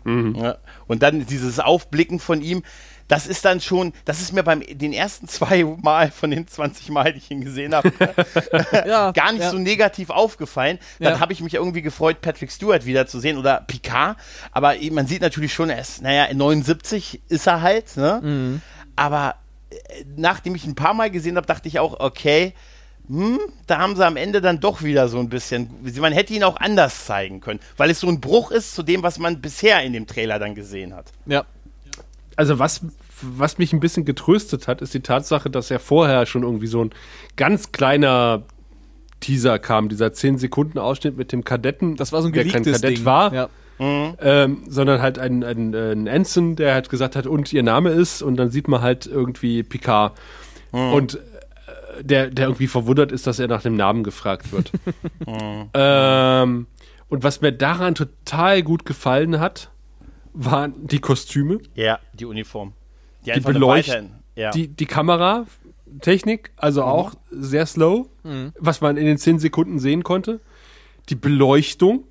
Mhm. 0.04 0.34
Ja, 0.36 0.58
und 0.86 1.02
dann 1.02 1.26
dieses 1.26 1.60
Aufblicken 1.60 2.20
von 2.20 2.40
ihm, 2.40 2.62
das 3.08 3.26
ist 3.26 3.44
dann 3.44 3.60
schon, 3.60 3.92
das 4.04 4.20
ist 4.20 4.32
mir 4.32 4.42
beim 4.42 4.60
den 4.60 4.92
ersten 4.92 5.26
zwei 5.28 5.64
Mal 5.64 6.10
von 6.10 6.30
den 6.30 6.46
20 6.46 6.90
Mal, 6.90 7.12
die 7.12 7.18
ich 7.18 7.30
ihn 7.30 7.40
gesehen 7.40 7.74
habe, 7.74 7.90
ja, 8.86 9.12
gar 9.12 9.32
nicht 9.32 9.42
ja. 9.42 9.50
so 9.50 9.58
negativ 9.58 10.10
aufgefallen. 10.10 10.78
Dann 11.00 11.14
ja. 11.14 11.20
habe 11.20 11.32
ich 11.32 11.40
mich 11.40 11.54
irgendwie 11.54 11.82
gefreut, 11.82 12.20
Patrick 12.20 12.52
Stewart 12.52 12.84
wiederzusehen 12.84 13.38
oder 13.38 13.64
Picard. 13.66 14.16
Aber 14.52 14.74
man 14.92 15.06
sieht 15.06 15.22
natürlich 15.22 15.52
schon, 15.52 15.70
er 15.70 15.80
ist, 15.80 16.02
naja, 16.02 16.32
79 16.32 17.22
ist 17.28 17.46
er 17.46 17.62
halt, 17.62 17.96
ne? 17.96 18.20
Mhm. 18.22 18.62
Aber 18.94 19.36
äh, 19.70 20.04
nachdem 20.16 20.54
ich 20.54 20.66
ein 20.66 20.74
paar 20.74 20.94
Mal 20.94 21.10
gesehen 21.10 21.36
habe, 21.36 21.46
dachte 21.46 21.68
ich 21.68 21.78
auch, 21.78 21.98
okay, 22.00 22.52
hm, 23.08 23.38
da 23.66 23.78
haben 23.78 23.96
sie 23.96 24.04
am 24.04 24.16
Ende 24.16 24.42
dann 24.42 24.60
doch 24.60 24.82
wieder 24.82 25.08
so 25.08 25.18
ein 25.18 25.30
bisschen, 25.30 25.70
man 25.98 26.12
hätte 26.12 26.34
ihn 26.34 26.44
auch 26.44 26.58
anders 26.58 27.06
zeigen 27.06 27.40
können, 27.40 27.58
weil 27.78 27.90
es 27.90 28.00
so 28.00 28.08
ein 28.08 28.20
Bruch 28.20 28.50
ist 28.50 28.74
zu 28.74 28.82
dem, 28.82 29.02
was 29.02 29.18
man 29.18 29.40
bisher 29.40 29.82
in 29.82 29.94
dem 29.94 30.06
Trailer 30.06 30.38
dann 30.38 30.54
gesehen 30.54 30.94
hat. 30.94 31.06
Ja, 31.24 31.44
also 32.38 32.60
was, 32.60 32.82
was 33.20 33.58
mich 33.58 33.72
ein 33.72 33.80
bisschen 33.80 34.04
getröstet 34.04 34.68
hat, 34.68 34.80
ist 34.80 34.94
die 34.94 35.00
Tatsache, 35.00 35.50
dass 35.50 35.70
ja 35.70 35.80
vorher 35.80 36.24
schon 36.24 36.44
irgendwie 36.44 36.68
so 36.68 36.84
ein 36.84 36.90
ganz 37.34 37.72
kleiner 37.72 38.44
Teaser 39.18 39.58
kam, 39.58 39.88
dieser 39.88 40.06
10-Sekunden-Ausschnitt 40.06 41.16
mit 41.16 41.32
dem 41.32 41.42
Kadetten. 41.42 41.96
Das 41.96 42.12
war 42.12 42.22
so 42.22 42.28
ein 42.28 42.32
der 42.32 42.46
kein 42.46 42.62
Kadett 42.62 42.98
Ding. 42.98 43.04
war. 43.04 43.34
Ja. 43.34 43.48
Mhm. 43.80 44.14
Ähm, 44.20 44.62
sondern 44.68 45.02
halt 45.02 45.18
ein, 45.18 45.42
ein, 45.42 45.74
ein 45.74 46.06
Ensign, 46.06 46.54
der 46.54 46.74
halt 46.74 46.88
gesagt 46.90 47.16
hat, 47.16 47.26
und 47.26 47.52
ihr 47.52 47.64
Name 47.64 47.90
ist, 47.90 48.22
und 48.22 48.36
dann 48.36 48.50
sieht 48.50 48.68
man 48.68 48.82
halt 48.82 49.06
irgendwie 49.06 49.64
Picard. 49.64 50.16
Mhm. 50.70 50.92
Und 50.92 51.14
äh, 51.16 52.04
der, 52.04 52.30
der 52.30 52.46
irgendwie 52.46 52.68
verwundert 52.68 53.10
ist, 53.10 53.26
dass 53.26 53.40
er 53.40 53.48
nach 53.48 53.62
dem 53.62 53.74
Namen 53.74 54.04
gefragt 54.04 54.52
wird. 54.52 54.70
mhm. 55.26 55.70
ähm, 55.74 56.66
und 57.08 57.24
was 57.24 57.40
mir 57.40 57.50
daran 57.50 57.96
total 57.96 58.62
gut 58.62 58.84
gefallen 58.84 59.40
hat, 59.40 59.70
waren 60.32 60.86
die 60.86 61.00
Kostüme. 61.00 61.58
Ja, 61.74 61.98
die 62.12 62.24
Uniform. 62.24 62.72
Die, 63.24 63.32
die 63.32 63.40
Beleuchtung. 63.40 64.14
Ja. 64.34 64.50
Die, 64.50 64.68
die 64.68 64.86
Kameratechnik, 64.86 66.52
also 66.56 66.82
mhm. 66.82 66.88
auch 66.88 67.14
sehr 67.30 67.66
slow, 67.66 68.08
mhm. 68.22 68.52
was 68.58 68.80
man 68.80 68.96
in 68.96 69.06
den 69.06 69.18
10 69.18 69.40
Sekunden 69.40 69.78
sehen 69.78 70.04
konnte. 70.04 70.40
Die 71.08 71.16
Beleuchtung. 71.16 72.04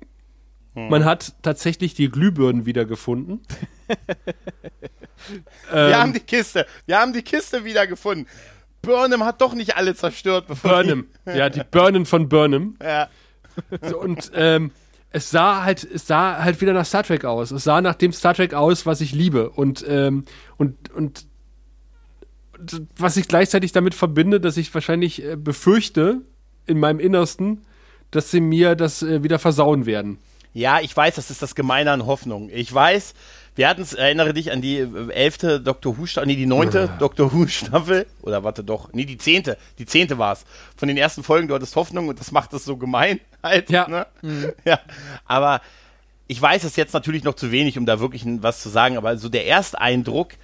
Mhm. 0.74 0.88
Man 0.90 1.04
hat 1.04 1.34
tatsächlich 1.42 1.94
die 1.94 2.10
Glühbirnen 2.10 2.66
wiedergefunden. 2.66 3.40
Wir 5.70 5.88
ähm, 5.88 5.94
haben 5.94 6.12
die 6.12 6.20
Kiste. 6.20 6.66
Wir 6.86 6.98
haben 6.98 7.12
die 7.12 7.22
Kiste 7.22 7.64
wiedergefunden. 7.64 8.26
Burnham 8.82 9.24
hat 9.24 9.40
doch 9.40 9.54
nicht 9.54 9.76
alle 9.76 9.94
zerstört. 9.94 10.46
Burnham. 10.62 11.06
ja, 11.26 11.50
die 11.50 11.62
Burnen 11.68 12.06
von 12.06 12.28
Burnham. 12.28 12.76
Ja. 12.82 13.08
So, 13.82 13.98
und 13.98 14.30
ähm, 14.34 14.70
es 15.10 15.30
sah 15.30 15.64
halt, 15.64 15.84
es 15.84 16.06
sah 16.06 16.42
halt 16.42 16.60
wieder 16.60 16.72
nach 16.72 16.84
Star 16.84 17.02
Trek 17.02 17.24
aus. 17.24 17.50
Es 17.50 17.64
sah 17.64 17.80
nach 17.80 17.94
dem 17.94 18.12
Star 18.12 18.34
Trek 18.34 18.54
aus, 18.54 18.84
was 18.86 19.00
ich 19.00 19.12
liebe. 19.12 19.50
Und, 19.50 19.84
ähm, 19.88 20.24
und, 20.56 20.90
und 20.90 21.26
was 22.96 23.16
ich 23.16 23.28
gleichzeitig 23.28 23.72
damit 23.72 23.94
verbinde, 23.94 24.40
dass 24.40 24.56
ich 24.56 24.72
wahrscheinlich 24.74 25.24
äh, 25.24 25.36
befürchte 25.36 26.22
in 26.66 26.78
meinem 26.78 27.00
Innersten, 27.00 27.62
dass 28.10 28.30
sie 28.30 28.40
mir 28.40 28.74
das 28.74 29.02
äh, 29.02 29.22
wieder 29.22 29.38
versauen 29.38 29.86
werden. 29.86 30.18
Ja, 30.52 30.80
ich 30.80 30.94
weiß, 30.96 31.14
das 31.14 31.30
ist 31.30 31.42
das 31.42 31.54
Gemeine 31.54 31.92
an 31.92 32.06
Hoffnung. 32.06 32.50
Ich 32.52 32.72
weiß, 32.72 33.14
wir 33.58 33.68
hatten 33.68 33.82
es, 33.82 33.92
erinnere 33.92 34.32
dich 34.32 34.52
an 34.52 34.62
die 34.62 34.76
äh, 34.76 35.10
elfte 35.10 35.60
Doctor 35.60 35.98
Who 35.98 36.06
Staffel, 36.06 36.28
nee, 36.28 36.36
die 36.36 36.46
neunte. 36.46 36.88
Doctor 37.00 37.32
Who 37.32 37.48
Staffel, 37.48 38.06
oder 38.22 38.44
warte 38.44 38.62
doch, 38.62 38.92
nee, 38.92 39.04
die 39.04 39.18
zehnte, 39.18 39.58
die 39.78 39.84
zehnte 39.84 40.16
war 40.16 40.34
es. 40.34 40.44
Von 40.76 40.86
den 40.86 40.96
ersten 40.96 41.24
Folgen, 41.24 41.48
du 41.48 41.54
hattest 41.56 41.74
Hoffnung 41.74 42.06
und 42.06 42.20
das 42.20 42.30
macht 42.30 42.52
es 42.52 42.64
so 42.64 42.76
gemein 42.76 43.18
halt. 43.42 43.68
Ja. 43.68 43.88
Ne? 43.88 44.06
Mhm. 44.22 44.52
ja. 44.64 44.78
Aber 45.26 45.60
ich 46.28 46.40
weiß 46.40 46.62
es 46.62 46.76
jetzt 46.76 46.94
natürlich 46.94 47.24
noch 47.24 47.34
zu 47.34 47.50
wenig, 47.50 47.76
um 47.76 47.84
da 47.84 47.98
wirklich 47.98 48.22
was 48.24 48.62
zu 48.62 48.68
sagen, 48.68 48.96
aber 48.96 49.18
so 49.18 49.28
der 49.28 49.48
Ersteindruck, 49.48 50.34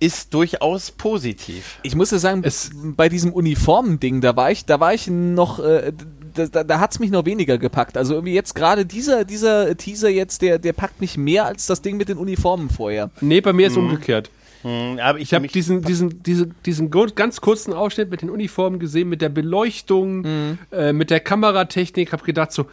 ist 0.00 0.34
durchaus 0.34 0.90
positiv. 0.90 1.78
Ich 1.82 1.94
muss 1.94 2.10
ja 2.10 2.18
sagen, 2.18 2.42
es 2.44 2.70
bei 2.74 3.08
diesem 3.08 3.32
Uniformen-Ding, 3.32 4.20
da 4.20 4.36
war 4.36 4.50
ich, 4.50 4.66
da 4.66 4.80
war 4.80 4.92
ich 4.92 5.06
noch, 5.06 5.60
äh, 5.60 5.92
da, 6.34 6.46
da, 6.46 6.64
da 6.64 6.80
hat 6.80 6.92
es 6.92 6.98
mich 6.98 7.10
noch 7.10 7.24
weniger 7.24 7.58
gepackt. 7.58 7.96
Also 7.96 8.14
irgendwie 8.14 8.34
jetzt 8.34 8.54
gerade 8.54 8.84
dieser, 8.84 9.24
dieser 9.24 9.76
Teaser 9.76 10.08
jetzt, 10.08 10.42
der, 10.42 10.58
der 10.58 10.72
packt 10.72 11.00
mich 11.00 11.16
mehr 11.16 11.46
als 11.46 11.66
das 11.66 11.82
Ding 11.82 11.96
mit 11.96 12.08
den 12.08 12.18
Uniformen 12.18 12.68
vorher. 12.68 13.10
Nee, 13.20 13.40
bei 13.40 13.52
mir 13.52 13.68
ist 13.68 13.76
mhm. 13.76 13.84
umgekehrt. 13.84 14.30
Mhm, 14.62 14.98
aber 14.98 15.18
ich, 15.18 15.24
ich 15.24 15.34
habe 15.34 15.46
diesen, 15.46 15.82
diesen, 15.82 16.22
diesen, 16.22 16.54
diesen 16.64 16.90
ganz 16.90 17.40
kurzen 17.40 17.72
Ausschnitt 17.72 18.10
mit 18.10 18.22
den 18.22 18.30
Uniformen 18.30 18.78
gesehen, 18.78 19.08
mit 19.08 19.20
der 19.20 19.28
Beleuchtung, 19.28 20.22
mhm. 20.22 20.58
äh, 20.72 20.92
mit 20.92 21.10
der 21.10 21.20
Kameratechnik, 21.20 22.12
habe 22.12 22.24
gedacht 22.24 22.52
so, 22.52 22.66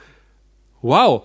wow, 0.81 1.23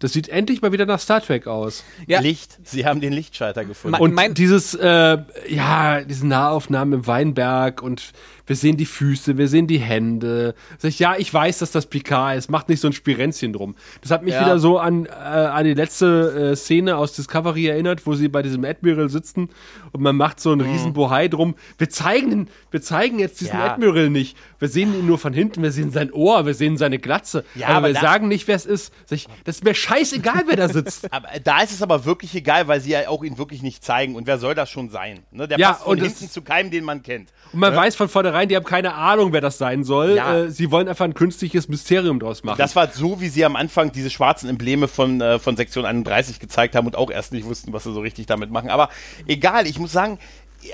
Das 0.00 0.12
sieht 0.12 0.28
endlich 0.28 0.60
mal 0.62 0.72
wieder 0.72 0.86
nach 0.86 0.98
Star 0.98 1.20
Trek 1.22 1.46
aus. 1.46 1.84
Ja. 2.08 2.20
Licht. 2.20 2.58
Sie 2.64 2.84
haben 2.86 3.00
den 3.00 3.12
Lichtschalter 3.12 3.64
gefunden. 3.64 3.98
Und 4.00 4.12
mein- 4.14 4.34
dieses, 4.34 4.74
äh, 4.74 5.18
ja, 5.48 6.00
diese 6.02 6.26
Nahaufnahmen 6.26 7.00
im 7.00 7.06
Weinberg 7.06 7.82
und 7.82 8.12
wir 8.46 8.56
sehen 8.56 8.76
die 8.76 8.86
Füße, 8.86 9.38
wir 9.38 9.46
sehen 9.46 9.68
die 9.68 9.78
Hände. 9.78 10.54
Sag 10.78 10.88
ich, 10.88 10.98
ja, 10.98 11.14
ich 11.16 11.32
weiß, 11.32 11.58
dass 11.58 11.70
das 11.70 11.86
Picard 11.86 12.36
ist, 12.36 12.50
macht 12.50 12.68
nicht 12.68 12.80
so 12.80 12.88
ein 12.88 12.92
Spirenzchen 12.92 13.52
drum. 13.52 13.76
Das 14.00 14.10
hat 14.10 14.24
mich 14.24 14.34
Ja. 14.34 14.40
wieder 14.44 14.58
so 14.58 14.78
an, 14.78 15.06
äh, 15.06 15.10
an 15.10 15.64
die 15.64 15.74
letzte 15.74 16.50
äh, 16.52 16.56
Szene 16.56 16.96
aus 16.96 17.12
Discovery 17.12 17.66
erinnert, 17.68 18.06
wo 18.06 18.14
sie 18.14 18.28
bei 18.28 18.42
diesem 18.42 18.64
Admiral 18.64 19.08
sitzen 19.08 19.50
und 19.92 20.00
man 20.02 20.16
macht 20.16 20.40
so 20.40 20.50
einen 20.50 20.62
riesen 20.62 20.94
Bohai 20.94 21.28
drum. 21.28 21.54
Wir 21.78 21.90
zeigen, 21.90 22.30
den- 22.30 22.48
wir 22.72 22.80
zeigen 22.82 23.18
jetzt 23.20 23.40
diesen 23.40 23.58
Ja. 23.58 23.66
Admiral 23.72 24.10
nicht. 24.10 24.36
Wir 24.58 24.68
sehen 24.68 24.94
ihn 24.98 25.06
nur 25.06 25.18
von 25.18 25.32
hinten, 25.32 25.62
wir 25.62 25.70
sehen 25.72 25.90
sein 25.92 26.10
Ohr, 26.12 26.44
wir 26.46 26.54
sehen 26.54 26.76
seine 26.76 26.98
Glatze. 26.98 27.44
Ja, 27.54 27.68
aber, 27.68 27.76
aber 27.76 27.86
wir 27.88 27.94
das- 27.94 28.02
sagen 28.02 28.26
nicht, 28.28 28.48
wer 28.48 28.56
es 28.56 28.66
ist. 28.66 28.92
Sag 29.04 29.16
ich, 29.16 29.28
das 29.44 29.56
ist 29.56 29.64
mir 29.64 29.74
scheißegal, 29.90 30.42
wer 30.46 30.56
da 30.56 30.68
sitzt. 30.68 31.12
Aber 31.12 31.28
da 31.42 31.60
ist 31.60 31.72
es 31.72 31.82
aber 31.82 32.04
wirklich 32.04 32.34
egal, 32.34 32.68
weil 32.68 32.80
sie 32.80 32.90
ja 32.90 33.08
auch 33.08 33.22
ihn 33.24 33.38
wirklich 33.38 33.62
nicht 33.62 33.84
zeigen. 33.84 34.14
Und 34.14 34.26
wer 34.26 34.38
soll 34.38 34.54
das 34.54 34.70
schon 34.70 34.90
sein? 34.90 35.20
Ne? 35.30 35.48
Der 35.48 35.58
Ja, 35.58 35.72
passt 35.72 35.84
von 35.84 35.92
und 35.92 36.02
hinten 36.02 36.30
zu 36.30 36.42
keinem, 36.42 36.70
den 36.70 36.84
man 36.84 37.02
kennt. 37.02 37.30
Und 37.52 37.60
man 37.60 37.74
weiß 37.74 37.96
von 37.96 38.08
vornherein, 38.08 38.48
die 38.48 38.56
haben 38.56 38.64
keine 38.64 38.94
Ahnung, 38.94 39.32
wer 39.32 39.40
das 39.40 39.58
sein 39.58 39.84
soll. 39.84 40.16
Ja. 40.16 40.38
Äh, 40.38 40.50
sie 40.50 40.70
wollen 40.70 40.88
einfach 40.88 41.04
ein 41.04 41.14
künstliches 41.14 41.68
Mysterium 41.68 42.20
draus 42.20 42.44
machen. 42.44 42.58
Das 42.58 42.76
war 42.76 42.90
so, 42.90 43.20
wie 43.20 43.28
sie 43.28 43.44
am 43.44 43.56
Anfang 43.56 43.92
diese 43.92 44.10
schwarzen 44.10 44.48
Embleme 44.48 44.88
von, 44.88 45.20
äh, 45.20 45.38
von 45.38 45.56
Sektion 45.56 45.84
31 45.84 46.38
gezeigt 46.38 46.74
haben 46.74 46.86
und 46.86 46.96
auch 46.96 47.10
erst 47.10 47.32
nicht 47.32 47.44
wussten, 47.46 47.72
was 47.72 47.84
sie 47.84 47.92
so 47.92 48.00
richtig 48.00 48.26
damit 48.26 48.50
machen. 48.50 48.70
Aber 48.70 48.88
egal, 49.26 49.66
ich 49.66 49.78
muss 49.78 49.92
sagen, 49.92 50.18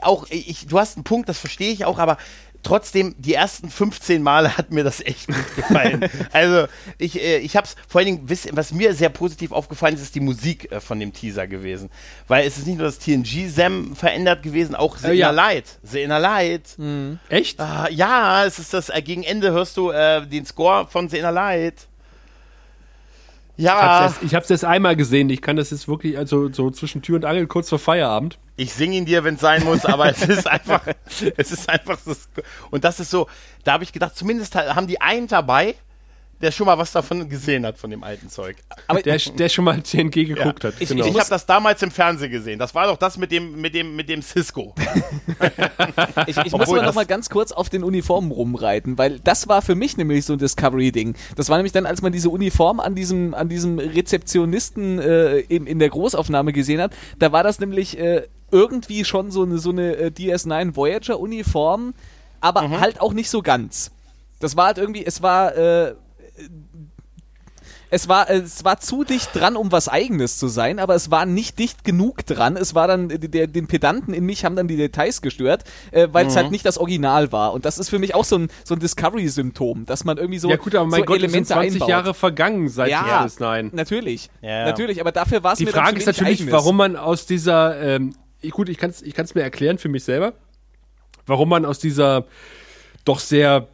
auch 0.02 0.26
ich, 0.30 0.66
du 0.66 0.78
hast 0.78 0.96
einen 0.96 1.04
Punkt, 1.04 1.28
das 1.28 1.38
verstehe 1.38 1.72
ich 1.72 1.84
auch, 1.84 1.98
aber 1.98 2.16
trotzdem, 2.66 3.14
die 3.18 3.34
ersten 3.34 3.70
15 3.70 4.22
Male 4.22 4.56
hat 4.56 4.72
mir 4.72 4.82
das 4.84 5.00
echt 5.00 5.28
gut 5.28 5.56
gefallen. 5.56 6.08
also 6.32 6.66
ich, 6.98 7.22
äh, 7.22 7.38
ich 7.38 7.56
habe 7.56 7.66
es 7.66 7.76
vor 7.88 8.00
allen 8.00 8.06
Dingen, 8.06 8.28
wisst 8.28 8.54
was 8.56 8.72
mir 8.72 8.92
sehr 8.94 9.08
positiv 9.08 9.52
aufgefallen 9.52 9.94
ist, 9.94 10.02
ist 10.02 10.14
die 10.14 10.20
Musik 10.20 10.70
äh, 10.72 10.80
von 10.80 10.98
dem 10.98 11.12
Teaser 11.12 11.46
gewesen. 11.46 11.90
Weil 12.26 12.46
es 12.46 12.58
ist 12.58 12.66
nicht 12.66 12.78
nur 12.78 12.86
das 12.86 12.98
TNG-Sam 12.98 13.94
verändert 13.94 14.42
gewesen, 14.42 14.74
auch 14.74 14.96
The 14.96 15.08
Äh, 15.08 15.12
ja. 15.12 15.28
Inner 15.28 15.36
Light. 15.36 15.64
The 15.82 16.02
Inner 16.02 16.18
Light. 16.18 16.76
Echt? 17.28 17.60
Ah, 17.60 17.88
ja, 17.90 18.44
es 18.44 18.58
ist 18.58 18.74
das, 18.74 18.88
äh, 18.88 19.00
gegen 19.00 19.22
Ende 19.22 19.52
hörst 19.52 19.76
du 19.76 19.90
äh, 19.90 20.26
den 20.26 20.44
Score 20.44 20.86
von 20.88 21.08
The 21.08 21.18
Inner 21.18 21.32
Light. 21.32 21.86
Ich 23.56 23.66
hab's, 23.66 23.80
Ja, 23.80 24.02
erst, 24.02 24.22
ich 24.22 24.34
hab's 24.34 24.50
erst 24.50 24.64
einmal 24.64 24.96
gesehen. 24.96 25.30
Ich 25.30 25.40
kann 25.40 25.56
das 25.56 25.70
jetzt 25.70 25.88
wirklich, 25.88 26.18
also 26.18 26.52
so 26.52 26.70
zwischen 26.70 27.00
Tür 27.02 27.16
und 27.16 27.24
Angel 27.24 27.46
kurz 27.46 27.68
vor 27.68 27.78
Feierabend. 27.78 28.38
Ich 28.56 28.72
singe 28.72 28.96
ihn 28.96 29.04
dir, 29.04 29.22
wenn 29.24 29.34
es 29.34 29.40
sein 29.40 29.64
muss, 29.64 29.84
aber 29.84 30.08
es 30.10 30.22
ist 30.22 30.46
einfach, 30.46 30.82
es 31.36 31.52
ist 31.52 31.68
einfach 31.68 31.98
das, 32.04 32.28
und 32.70 32.84
das 32.84 33.00
ist 33.00 33.10
so, 33.10 33.28
da 33.64 33.74
habe 33.74 33.84
ich 33.84 33.92
gedacht, 33.92 34.16
zumindest 34.16 34.54
haben 34.54 34.86
die 34.86 35.00
einen 35.00 35.28
dabei, 35.28 35.74
der 36.42 36.50
schon 36.50 36.66
mal 36.66 36.76
was 36.76 36.92
davon 36.92 37.28
gesehen 37.28 37.64
hat, 37.64 37.78
von 37.78 37.90
dem 37.90 38.04
alten 38.04 38.28
Zeug. 38.28 38.56
Aber 38.88 39.00
Der, 39.02 39.16
der 39.18 39.48
schon 39.48 39.64
mal 39.64 39.80
TNG 39.82 40.10
geguckt 40.26 40.64
Ja. 40.64 40.70
hat. 40.70 40.74
Ich- 40.80 40.88
genau. 40.90 41.06
Ich 41.06 41.14
habe 41.18 41.28
das 41.30 41.46
damals 41.46 41.82
im 41.82 41.90
Fernsehen 41.90 42.30
gesehen. 42.30 42.58
Das 42.58 42.74
war 42.74 42.86
doch 42.86 42.98
das 42.98 43.16
mit 43.16 43.30
dem, 43.32 43.60
mit 43.60 43.74
dem, 43.74 43.96
mit 43.96 44.08
dem 44.08 44.20
Cisco. 44.22 44.74
Ich, 46.26 46.36
ich 46.36 46.52
muss 46.52 46.68
mal 46.68 46.84
noch 46.84 46.94
mal 46.94 47.06
ganz 47.06 47.28
kurz 47.30 47.52
auf 47.52 47.68
den 47.68 47.82
Uniformen 47.84 48.30
rumreiten, 48.30 48.98
weil 48.98 49.20
das 49.20 49.48
war 49.48 49.62
für 49.62 49.74
mich 49.74 49.96
nämlich 49.96 50.24
so 50.24 50.32
ein 50.34 50.38
Discovery-Ding. 50.38 51.14
Das 51.36 51.48
war 51.48 51.56
nämlich 51.56 51.72
dann, 51.72 51.86
als 51.86 52.02
man 52.02 52.12
diese 52.12 52.30
Uniform 52.30 52.80
an 52.80 52.94
diesem, 52.94 53.34
an 53.34 53.48
diesem 53.48 53.78
Rezeptionisten 53.78 54.98
äh, 54.98 55.38
in, 55.40 55.66
in 55.66 55.78
der 55.78 55.88
Großaufnahme 55.90 56.52
gesehen 56.52 56.80
hat, 56.80 56.92
da 57.18 57.32
war 57.32 57.42
das 57.42 57.60
nämlich 57.60 57.98
äh, 57.98 58.26
irgendwie 58.50 59.04
schon 59.04 59.30
so 59.30 59.42
eine, 59.42 59.58
so 59.58 59.70
eine 59.70 59.96
äh, 59.96 60.06
DS9 60.10 60.74
Voyager-Uniform, 60.76 61.94
aber 62.40 62.62
Mhm. 62.68 62.80
halt 62.80 63.00
auch 63.00 63.12
nicht 63.12 63.30
so 63.30 63.42
ganz. 63.42 63.90
Das 64.40 64.56
war 64.56 64.66
halt 64.66 64.78
irgendwie, 64.78 65.04
es 65.04 65.22
war, 65.22 65.56
äh, 65.56 65.94
es 67.88 68.08
war, 68.08 68.28
es 68.28 68.64
war 68.64 68.80
zu 68.80 69.04
dicht 69.04 69.30
dran, 69.34 69.54
um 69.56 69.70
was 69.70 69.88
Eigenes 69.88 70.38
zu 70.38 70.48
sein, 70.48 70.80
aber 70.80 70.96
es 70.96 71.10
war 71.12 71.24
nicht 71.24 71.58
dicht 71.60 71.84
genug 71.84 72.26
dran. 72.26 72.56
Es 72.56 72.74
war 72.74 72.88
dann, 72.88 73.08
der, 73.08 73.46
den 73.46 73.68
Pedanten 73.68 74.12
in 74.12 74.24
mich 74.26 74.44
haben 74.44 74.56
dann 74.56 74.66
die 74.66 74.76
Details 74.76 75.22
gestört, 75.22 75.62
äh, 75.92 76.08
weil 76.10 76.26
es 76.26 76.34
Mhm. 76.34 76.38
halt 76.38 76.50
nicht 76.50 76.66
das 76.66 76.78
Original 76.78 77.30
war. 77.30 77.52
Und 77.52 77.64
das 77.64 77.78
ist 77.78 77.88
für 77.88 78.00
mich 78.00 78.14
auch 78.14 78.24
so 78.24 78.38
ein, 78.38 78.48
so 78.64 78.74
ein 78.74 78.80
Discovery-Symptom, 78.80 79.86
dass 79.86 80.04
man 80.04 80.18
irgendwie 80.18 80.40
so, 80.40 80.50
ja 80.50 80.56
gut, 80.56 80.74
aber 80.74 80.86
mein 80.86 81.00
so 81.00 81.04
Gott, 81.06 81.16
es 81.18 81.22
sind 81.22 81.30
Elemente 81.30 81.52
20 81.52 81.72
einbaut. 81.74 81.88
Jahre 81.88 82.14
vergangen 82.14 82.68
seit 82.68 82.90
ja, 82.90 83.22
DS 83.24 83.38
Nein. 83.38 83.70
natürlich. 83.72 84.30
Ja. 84.42 84.64
Natürlich, 84.64 85.00
aber 85.00 85.12
dafür 85.12 85.44
war 85.44 85.52
es 85.52 85.58
Die 85.58 85.64
mir 85.66 85.72
dann 85.72 85.84
Frage 85.84 85.98
ist 85.98 86.06
natürlich, 86.06 86.40
Eigenes. 86.40 86.52
warum 86.52 86.76
man 86.76 86.96
aus 86.96 87.24
dieser, 87.26 87.80
ähm, 87.80 88.14
ich- 88.40 88.50
gut, 88.50 88.68
ich 88.68 88.78
kann 88.78 88.90
es 88.90 89.00
ich 89.00 89.14
kann's 89.14 89.34
mir 89.36 89.42
erklären 89.42 89.78
für 89.78 89.88
mich 89.88 90.02
selber, 90.02 90.32
warum 91.24 91.48
man 91.48 91.64
aus 91.64 91.78
dieser 91.78 92.24
doch 93.04 93.20
sehr, 93.20 93.68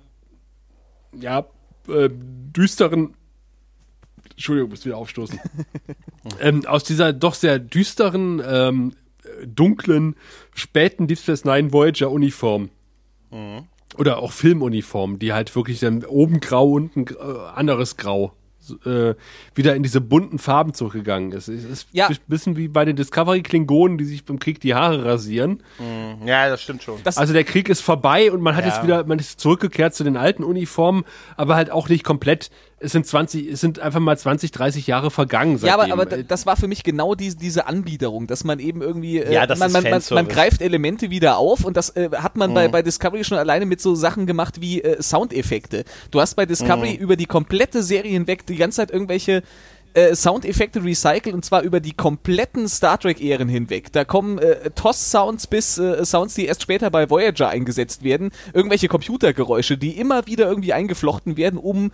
ja, 1.19 1.47
äh, 1.89 2.09
düsteren, 2.11 3.15
Entschuldigung, 4.31 4.71
muss 4.71 4.85
wieder 4.85 4.97
aufstoßen, 4.97 5.39
ähm, 6.41 6.67
aus 6.67 6.85
dieser 6.85 7.13
doch 7.13 7.35
sehr 7.35 7.59
düsteren, 7.59 8.43
ähm, 8.45 8.93
dunklen, 9.47 10.17
späten 10.55 11.07
Deep 11.07 11.19
Space 11.19 11.45
Nine 11.45 11.73
Voyager 11.73 12.11
Uniform 12.11 12.71
oder 13.97 14.19
auch 14.19 14.33
Filmuniform, 14.33 15.19
die 15.19 15.33
halt 15.33 15.55
wirklich 15.55 15.81
dann 15.81 16.05
oben 16.05 16.41
grau, 16.41 16.73
unten 16.73 17.07
äh, 17.07 17.39
anderes 17.55 17.97
grau 17.97 18.35
äh, 18.85 19.15
wieder 19.55 19.75
in 19.75 19.83
diese 19.83 20.01
bunten 20.01 20.39
Farben 20.39 20.75
zurückgegangen 20.75 21.33
ist. 21.33 21.49
Es 21.49 21.65
ist 21.65 21.89
Ja. 21.93 22.09
ein 22.09 22.17
bisschen 22.29 22.57
wie 22.57 22.69
bei 22.69 22.85
den 22.85 22.97
Discovery-Klingonen, 22.97 23.99
die 23.99 24.05
sich 24.05 24.25
beim 24.25 24.39
Krieg 24.39 24.61
die 24.61 24.75
Haare 24.75 25.05
rasieren. 25.05 25.63
Ja, 26.25 26.49
das 26.49 26.63
stimmt 26.63 26.83
schon. 26.83 27.01
Das- 27.05 27.19
Also 27.19 27.33
der 27.33 27.45
Krieg 27.45 27.69
ist 27.69 27.81
vorbei 27.81 28.31
und 28.33 28.41
man 28.41 28.57
hat 28.57 28.65
Ja. 28.65 28.71
jetzt 28.73 28.83
wieder, 28.83 29.05
man 29.05 29.19
ist 29.19 29.41
zurückgekehrt 29.41 29.95
zu 29.95 30.05
den 30.05 30.17
alten 30.17 30.45
Uniformen, 30.45 31.05
aber 31.37 31.57
halt 31.57 31.71
auch 31.71 31.89
nicht 31.89 32.05
komplett. 32.05 32.51
Es 32.83 32.93
sind 32.93 33.07
20, 33.07 33.47
es 33.53 33.61
sind 33.61 33.79
einfach 33.79 34.01
mal 34.01 34.19
20, 34.19 34.51
30 34.51 34.87
Jahre 34.87 35.11
vergangen 35.11 35.59
Ja, 35.63 35.75
aber, 35.75 35.83
seitdem. 35.85 35.93
aber 35.93 36.07
d- 36.07 36.25
das 36.27 36.47
war 36.47 36.57
für 36.57 36.69
mich 36.69 36.83
genau 36.85 37.15
diese, 37.15 37.37
diese 37.37 37.67
Anbiederung, 37.67 38.27
dass 38.27 38.45
man 38.45 38.59
eben 38.59 38.83
irgendwie, 38.83 39.19
äh, 39.19 39.33
Ja, 39.33 39.47
das 39.47 39.59
man, 39.59 39.69
ist 39.69 39.75
man, 39.75 39.91
man, 39.91 40.03
man 40.11 40.29
greift 40.29 40.61
Elemente 40.63 41.11
wieder 41.11 41.39
auf 41.39 41.65
und 41.65 41.77
das 41.77 41.91
äh, 41.91 42.11
hat 42.13 42.37
man 42.37 42.51
Mhm. 42.51 42.55
bei, 42.55 42.69
bei 42.69 42.83
Discovery 42.83 43.25
schon 43.25 43.39
alleine 43.39 43.67
mit 43.67 43.81
so 43.81 43.95
Sachen 43.95 44.27
gemacht 44.27 44.61
wie 44.61 44.83
äh, 44.83 45.01
Soundeffekte. 45.03 45.85
Du 46.11 46.21
hast 46.21 46.35
bei 46.35 46.45
Discovery 46.47 46.95
Mhm. 46.95 46.99
über 47.03 47.17
die 47.17 47.27
komplette 47.27 47.83
Serie 47.83 48.11
hinweg 48.13 48.47
die 48.47 48.57
ganze 48.57 48.77
Zeit 48.79 48.91
irgendwelche 48.91 49.43
äh, 49.95 50.15
Soundeffekte 50.15 50.83
recycelt 50.83 51.35
und 51.35 51.45
zwar 51.45 51.61
über 51.61 51.79
die 51.79 51.93
kompletten 51.93 52.67
Star 52.67 52.99
Trek-Ehren 52.99 53.49
hinweg. 53.51 53.93
Da 53.93 54.05
kommen 54.07 54.39
äh, 54.39 54.71
TOS-Sounds 54.71 55.47
bis 55.49 55.77
äh, 55.77 56.03
Sounds, 56.07 56.33
die 56.35 56.47
erst 56.47 56.63
später 56.63 56.91
bei 56.91 57.11
Voyager 57.11 57.51
eingesetzt 57.51 58.03
werden, 58.03 58.31
irgendwelche 58.55 58.89
Computergeräusche, 58.89 59.77
die 59.77 59.99
immer 59.99 60.27
wieder 60.27 60.49
irgendwie 60.49 60.73
eingeflochten 60.73 61.37
werden, 61.37 61.59
um 61.59 61.93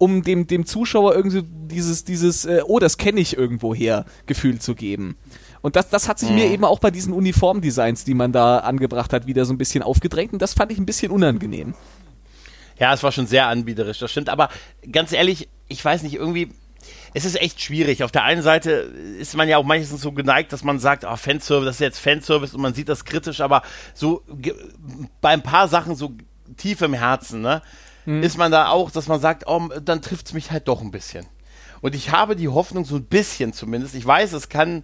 um 0.00 0.22
dem, 0.22 0.46
dem 0.46 0.64
Zuschauer 0.64 1.14
irgendwie 1.14 1.42
dieses, 1.44 2.04
dieses, 2.04 2.46
äh, 2.46 2.62
oh, 2.66 2.78
das 2.78 2.96
kenne 2.96 3.20
ich 3.20 3.36
irgendwoher 3.36 4.06
Gefühl 4.24 4.58
zu 4.58 4.74
geben. 4.74 5.18
Und 5.60 5.76
das, 5.76 5.90
das 5.90 6.08
hat 6.08 6.18
sich 6.18 6.30
mir 6.30 6.46
eben 6.46 6.64
auch 6.64 6.78
bei 6.78 6.90
diesen 6.90 7.12
Uniformdesigns, 7.12 8.04
die 8.04 8.14
man 8.14 8.32
da 8.32 8.60
angebracht 8.60 9.12
hat, 9.12 9.26
wieder 9.26 9.44
so 9.44 9.52
ein 9.52 9.58
bisschen 9.58 9.82
aufgedrängt 9.82 10.32
und 10.32 10.40
das 10.40 10.54
fand 10.54 10.72
ich 10.72 10.78
ein 10.78 10.86
bisschen 10.86 11.12
unangenehm. 11.12 11.74
Ja, 12.78 12.94
es 12.94 13.02
war 13.02 13.12
schon 13.12 13.26
sehr 13.26 13.46
anbieterisch, 13.48 13.98
das 13.98 14.10
stimmt. 14.10 14.30
Aber 14.30 14.48
ganz 14.90 15.12
ehrlich, 15.12 15.50
ich 15.68 15.84
weiß 15.84 16.02
nicht, 16.02 16.14
irgendwie, 16.14 16.48
es 17.12 17.26
ist 17.26 17.38
echt 17.38 17.60
schwierig. 17.60 18.02
Auf 18.02 18.10
der 18.10 18.24
einen 18.24 18.40
Seite 18.40 18.70
ist 18.70 19.36
man 19.36 19.50
ja 19.50 19.58
auch 19.58 19.64
meistens 19.64 20.00
so 20.00 20.12
geneigt, 20.12 20.50
dass 20.54 20.64
man 20.64 20.78
sagt, 20.78 21.04
ah, 21.04 21.18
Fanservice, 21.18 21.66
das 21.66 21.74
ist 21.76 21.80
jetzt 21.80 21.98
Fanservice 21.98 22.54
und 22.54 22.62
man 22.62 22.72
sieht 22.72 22.88
das 22.88 23.04
kritisch, 23.04 23.42
aber 23.42 23.60
so 23.92 24.22
bei 25.20 25.28
ein 25.28 25.42
paar 25.42 25.68
Sachen 25.68 25.94
so 25.94 26.12
tief 26.56 26.80
im 26.80 26.94
Herzen, 26.94 27.42
ne, 27.42 27.60
ist 28.06 28.38
man 28.38 28.50
da 28.50 28.68
auch, 28.68 28.90
dass 28.90 29.08
man 29.08 29.20
sagt, 29.20 29.44
oh, 29.46 29.68
dann 29.82 30.02
trifft 30.02 30.26
es 30.26 30.32
mich 30.32 30.50
halt 30.50 30.68
doch 30.68 30.80
ein 30.80 30.90
bisschen. 30.90 31.26
Und 31.80 31.94
ich 31.94 32.10
habe 32.10 32.36
die 32.36 32.48
Hoffnung, 32.48 32.84
so 32.84 32.96
ein 32.96 33.04
bisschen 33.04 33.52
zumindest, 33.52 33.94
ich 33.94 34.06
weiß, 34.06 34.32
es 34.32 34.48
kann, 34.48 34.82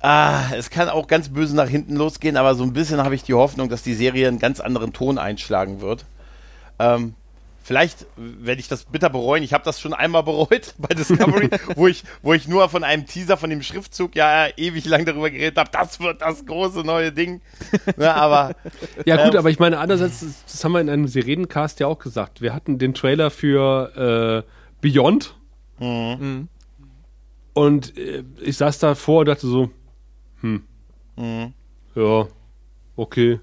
ah, 0.00 0.52
es 0.54 0.70
kann 0.70 0.88
auch 0.88 1.06
ganz 1.06 1.28
böse 1.28 1.54
nach 1.54 1.68
hinten 1.68 1.96
losgehen, 1.96 2.36
aber 2.36 2.54
so 2.54 2.64
ein 2.64 2.72
bisschen 2.72 3.02
habe 3.02 3.14
ich 3.14 3.22
die 3.22 3.34
Hoffnung, 3.34 3.68
dass 3.68 3.82
die 3.82 3.94
Serie 3.94 4.28
einen 4.28 4.38
ganz 4.38 4.60
anderen 4.60 4.92
Ton 4.92 5.18
einschlagen 5.18 5.80
wird. 5.80 6.04
Ähm, 6.78 7.14
vielleicht 7.68 8.06
werde 8.16 8.62
ich 8.62 8.66
das 8.68 8.86
bitter 8.86 9.10
bereuen. 9.10 9.42
Ich 9.42 9.52
habe 9.52 9.62
das 9.62 9.78
schon 9.78 9.92
einmal 9.92 10.22
bereut 10.22 10.74
bei 10.78 10.94
Discovery, 10.94 11.50
wo 11.76 11.86
ich, 11.86 12.02
wo 12.22 12.32
ich 12.32 12.48
nur 12.48 12.66
von 12.70 12.82
einem 12.82 13.04
Teaser, 13.04 13.36
von 13.36 13.50
dem 13.50 13.60
Schriftzug 13.62 14.16
ja 14.16 14.48
ewig 14.56 14.86
lang 14.86 15.04
darüber 15.04 15.28
geredet 15.30 15.58
habe, 15.58 15.68
das 15.70 16.00
wird 16.00 16.22
das 16.22 16.46
große 16.46 16.80
neue 16.80 17.12
Ding. 17.12 17.42
Ne, 17.98 18.14
aber 18.14 18.54
Ja 19.04 19.22
gut, 19.22 19.34
Ähm, 19.34 19.38
aber 19.40 19.50
ich 19.50 19.58
meine, 19.58 19.78
andererseits, 19.78 20.20
das, 20.46 20.64
haben 20.64 20.72
wir 20.72 20.80
in 20.80 20.88
einem 20.88 21.06
Sirenencast 21.08 21.78
ja 21.78 21.88
auch 21.88 21.98
gesagt. 21.98 22.40
Wir 22.40 22.54
hatten 22.54 22.78
den 22.78 22.94
Trailer 22.94 23.30
für 23.30 24.44
äh, 24.46 24.50
Beyond 24.80 25.34
Mhm. 25.78 26.48
und 27.52 27.96
äh, 27.98 28.24
ich 28.40 28.56
saß 28.56 28.78
davor 28.78 29.20
und 29.20 29.26
dachte 29.28 29.46
so, 29.46 29.70
hm, 30.40 30.62
Mhm. 31.16 31.52
ja, 31.94 32.26
okay. 32.96 33.40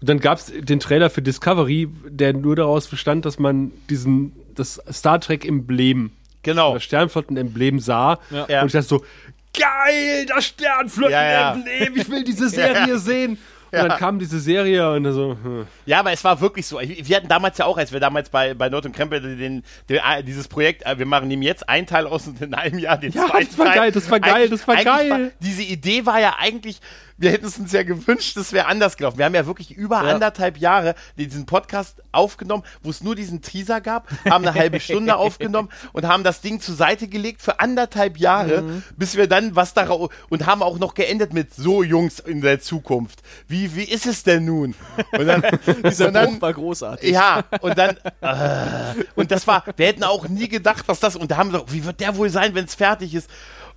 Und 0.00 0.08
dann 0.08 0.20
gab 0.20 0.38
es 0.38 0.52
den 0.56 0.80
Trailer 0.80 1.10
für 1.10 1.22
Discovery, 1.22 1.88
der 2.06 2.32
nur 2.32 2.56
daraus 2.56 2.86
bestand, 2.88 3.24
dass 3.26 3.38
man 3.38 3.70
diesen, 3.90 4.32
das 4.54 4.80
Star 4.90 5.20
Trek-Emblem, 5.20 6.10
genau. 6.42 6.74
das 6.74 6.84
Sternflotten-Emblem 6.84 7.80
sah. 7.80 8.18
Ja. 8.30 8.46
Ja. 8.48 8.60
Und 8.62 8.68
ich 8.68 8.72
dachte 8.72 8.86
so, 8.88 9.04
geil, 9.52 10.26
das 10.26 10.46
Sternflotten-Emblem, 10.46 11.96
ich 11.96 12.08
will 12.10 12.24
diese 12.24 12.48
Serie 12.50 12.88
Ja. 12.88 12.98
sehen. 12.98 13.38
Und 13.72 13.78
dann 13.78 13.98
kam 13.98 14.18
diese 14.18 14.40
Serie 14.40 14.90
und 14.94 15.04
so. 15.12 15.36
Hm. 15.40 15.64
Ja, 15.86 16.00
aber 16.00 16.10
es 16.10 16.24
war 16.24 16.40
wirklich 16.40 16.66
so. 16.66 16.80
Wir 16.80 17.16
hatten 17.16 17.28
damals 17.28 17.56
ja 17.56 17.66
auch, 17.66 17.78
als 17.78 17.92
wir 17.92 18.00
damals 18.00 18.28
bei, 18.28 18.52
bei 18.52 18.68
Nord 18.68 18.86
und 18.86 18.96
Krempel 18.96 19.20
den, 19.20 19.62
den, 19.88 19.96
äh, 19.96 20.24
dieses 20.24 20.48
Projekt, 20.48 20.84
äh, 20.84 20.98
wir 20.98 21.06
machen 21.06 21.30
ihm 21.30 21.40
jetzt 21.40 21.68
einen 21.68 21.86
Teil 21.86 22.08
aus 22.08 22.26
und 22.26 22.40
in 22.42 22.52
einem 22.54 22.80
Jahr 22.80 22.98
den 22.98 23.12
Ja, 23.12 23.26
zweiten 23.28 23.46
das 23.46 23.58
war 23.58 23.66
Teil. 23.66 23.74
geil, 23.76 23.92
das 23.92 24.10
war 24.10 24.18
geil, 24.18 24.48
das 24.48 24.66
war 24.66 24.74
Eigentlich 24.74 24.84
geil. 24.86 25.10
War, 25.10 25.30
diese 25.38 25.62
Idee 25.62 26.04
war 26.04 26.18
ja 26.20 26.34
eigentlich, 26.40 26.80
wir 27.20 27.30
hätten 27.30 27.46
es 27.46 27.58
uns 27.58 27.70
ja 27.70 27.84
gewünscht, 27.84 28.36
es 28.36 28.52
wäre 28.52 28.66
anders 28.66 28.96
gelaufen. 28.96 29.18
Wir 29.18 29.26
haben 29.26 29.34
ja 29.34 29.46
wirklich 29.46 29.70
über 29.70 30.02
Ja. 30.02 30.12
anderthalb 30.14 30.56
Jahre 30.58 30.94
diesen 31.16 31.46
Podcast 31.46 32.02
aufgenommen, 32.12 32.64
wo 32.82 32.90
es 32.90 33.02
nur 33.02 33.14
diesen 33.14 33.42
Teaser 33.42 33.80
gab, 33.80 34.08
haben 34.28 34.44
eine 34.44 34.58
halbe 34.58 34.80
Stunde 34.80 35.14
aufgenommen 35.16 35.68
und 35.92 36.08
haben 36.08 36.24
das 36.24 36.40
Ding 36.40 36.60
zur 36.60 36.74
Seite 36.74 37.06
gelegt 37.06 37.42
für 37.42 37.60
anderthalb 37.60 38.16
Jahre, 38.18 38.62
Mhm. 38.62 38.82
bis 38.96 39.16
wir 39.16 39.28
dann 39.28 39.54
was 39.54 39.74
darauf 39.74 40.10
und 40.30 40.46
haben 40.46 40.62
auch 40.62 40.78
noch 40.78 40.94
geendet 40.94 41.32
mit 41.32 41.54
so 41.54 41.82
Jungs 41.82 42.18
in 42.20 42.40
der 42.40 42.60
Zukunft. 42.60 43.20
Wie, 43.46 43.76
wie 43.76 43.84
ist 43.84 44.06
es 44.06 44.22
denn 44.22 44.46
nun? 44.46 44.74
Und 45.12 45.26
dann, 45.26 45.42
Dieser 45.84 46.08
und 46.08 46.14
dann 46.14 46.30
Bruch 46.32 46.40
war 46.42 46.52
großartig. 46.54 47.10
ja, 47.10 47.44
und 47.60 47.76
dann, 47.78 47.96
äh, 48.22 49.04
und 49.14 49.30
das 49.30 49.46
war, 49.46 49.62
wir 49.76 49.86
hätten 49.86 50.04
auch 50.04 50.26
nie 50.28 50.48
gedacht, 50.48 50.88
dass 50.88 51.00
das, 51.00 51.16
und 51.16 51.30
da 51.30 51.36
haben 51.36 51.52
wir 51.52 51.64
wie 51.68 51.84
wird 51.84 52.00
der 52.00 52.16
wohl 52.16 52.30
sein, 52.30 52.54
wenn 52.54 52.64
es 52.64 52.74
fertig 52.74 53.14
ist? 53.14 53.28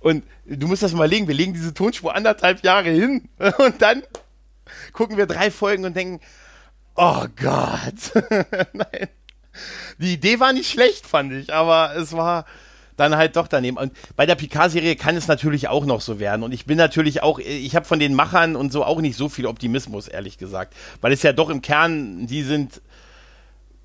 Und 0.04 0.22
du 0.44 0.66
musst 0.66 0.82
das 0.82 0.92
mal 0.92 1.08
legen, 1.08 1.28
wir 1.28 1.34
legen 1.34 1.54
diese 1.54 1.72
Tonspur 1.72 2.14
anderthalb 2.14 2.62
Jahre 2.62 2.90
hin 2.90 3.26
und 3.58 3.80
dann 3.80 4.02
gucken 4.92 5.16
wir 5.16 5.24
drei 5.24 5.50
Folgen 5.50 5.86
und 5.86 5.96
denken, 5.96 6.20
oh 6.94 7.24
Gott, 7.40 8.12
nein. 8.74 9.08
Die 9.96 10.12
Idee 10.12 10.40
war 10.40 10.52
nicht 10.52 10.70
schlecht, 10.70 11.06
fand 11.06 11.32
ich, 11.32 11.54
aber 11.54 11.96
es 11.96 12.12
war 12.12 12.44
dann 12.98 13.16
halt 13.16 13.36
doch 13.36 13.48
daneben. 13.48 13.78
Und 13.78 13.94
bei 14.14 14.26
der 14.26 14.34
Picard-Serie 14.34 14.96
kann 14.96 15.16
es 15.16 15.26
natürlich 15.26 15.68
auch 15.68 15.86
noch 15.86 16.02
so 16.02 16.20
werden. 16.20 16.42
Und 16.42 16.52
ich 16.52 16.66
bin 16.66 16.76
natürlich 16.76 17.22
auch, 17.22 17.38
ich 17.38 17.74
habe 17.74 17.86
von 17.86 17.98
den 17.98 18.12
Machern 18.12 18.56
und 18.56 18.72
so 18.72 18.84
auch 18.84 19.00
nicht 19.00 19.16
so 19.16 19.30
viel 19.30 19.46
Optimismus, 19.46 20.06
ehrlich 20.06 20.36
gesagt. 20.36 20.74
Weil 21.00 21.12
es 21.12 21.22
ja 21.22 21.32
doch 21.32 21.48
im 21.48 21.62
Kern, 21.62 22.26
die 22.26 22.42
sind 22.42 22.82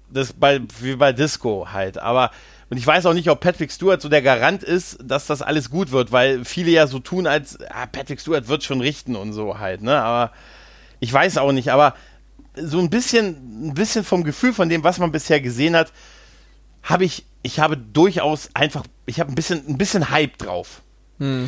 das 0.09 0.33
bei, 0.33 0.59
wie 0.81 0.97
bei 0.97 1.13
Disco 1.13 1.69
halt. 1.71 1.97
Aber, 1.97 2.31
und 2.69 2.77
ich 2.77 2.85
weiß 2.85 3.05
auch 3.07 3.13
nicht, 3.13 3.29
ob 3.29 3.39
Patrick 3.39 3.71
Stewart 3.71 4.01
so 4.01 4.09
der 4.09 4.21
Garant 4.21 4.63
ist, 4.63 4.99
dass 5.03 5.25
das 5.25 5.41
alles 5.41 5.69
gut 5.69 5.91
wird, 5.91 6.11
weil 6.11 6.45
viele 6.45 6.71
ja 6.71 6.87
so 6.87 6.99
tun, 6.99 7.25
als 7.25 7.59
ah, 7.69 7.87
Patrick 7.87 8.19
Stewart 8.19 8.47
wird 8.47 8.63
schon 8.63 8.81
richten 8.81 9.15
und 9.15 9.33
so 9.33 9.59
halt, 9.59 9.81
ne? 9.81 9.99
Aber 10.01 10.31
ich 10.99 11.11
weiß 11.11 11.37
auch 11.37 11.51
nicht, 11.51 11.71
aber 11.71 11.95
so 12.55 12.79
ein 12.79 12.89
bisschen, 12.89 13.69
ein 13.69 13.73
bisschen 13.73 14.03
vom 14.03 14.23
Gefühl 14.23 14.53
von 14.53 14.69
dem, 14.69 14.83
was 14.83 14.99
man 14.99 15.11
bisher 15.11 15.41
gesehen 15.41 15.75
hat, 15.75 15.91
habe 16.83 17.05
ich, 17.05 17.25
ich 17.41 17.59
habe 17.59 17.77
durchaus 17.77 18.49
einfach, 18.53 18.83
ich 19.05 19.19
habe 19.19 19.31
ein 19.31 19.35
bisschen, 19.35 19.67
ein 19.67 19.77
bisschen 19.77 20.09
Hype 20.09 20.37
drauf. 20.37 20.81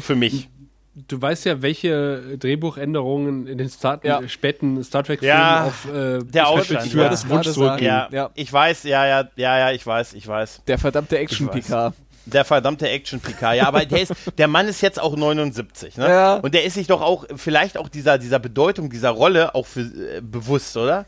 Für 0.02 0.16
mich. 0.16 0.50
Du 0.94 1.22
weißt 1.22 1.46
ja, 1.46 1.62
welche 1.62 2.38
Drehbuchänderungen 2.38 3.48
in 3.48 3.58
den 3.58 3.70
Star 3.70 4.00
Ja. 4.04 4.28
späten 4.28 4.84
Star 4.84 5.04
Trek-Filmen 5.04 5.38
Ja, 5.38 5.64
auf 5.66 5.88
äh, 5.88 6.20
der 6.20 6.50
Ausland, 6.50 6.94
ja. 6.94 7.08
Das 7.08 7.30
Wunsch 7.30 7.48
zurückgehen. 7.50 7.88
Ja, 7.88 8.10
Ja. 8.12 8.30
ich 8.36 8.52
weiß, 8.52 8.84
ja, 8.84 9.06
ja, 9.08 9.30
ja, 9.38 9.58
ja, 9.60 9.72
ich 9.72 9.86
weiß, 9.88 10.14
ich 10.14 10.28
weiß. 10.28 10.64
Der 10.68 10.78
verdammte. 10.78 11.18
Action-PK. 11.18 11.94
Der 12.26 12.44
verdammte 12.46 12.90
Action-PK. 12.90 13.54
Ja, 13.54 13.68
aber 13.68 13.86
der, 13.86 14.02
ist, 14.02 14.14
der 14.38 14.48
Mann 14.50 14.68
ist 14.68 14.82
jetzt 14.82 15.02
auch 15.02 15.16
79, 15.16 15.96
ne? 15.98 16.10
Ja. 16.10 16.36
Und 16.36 16.54
der 16.54 16.66
ist 16.66 16.74
sich 16.74 16.88
doch 16.88 17.02
auch, 17.02 17.26
vielleicht 17.38 17.78
auch 17.78 17.88
dieser, 17.88 18.18
dieser 18.18 18.40
Bedeutung 18.40 18.90
dieser 18.90 19.10
Rolle 19.12 19.56
auch 19.56 19.66
für, 19.68 19.82
äh, 19.82 20.22
bewusst, 20.22 20.76
oder? 20.78 21.06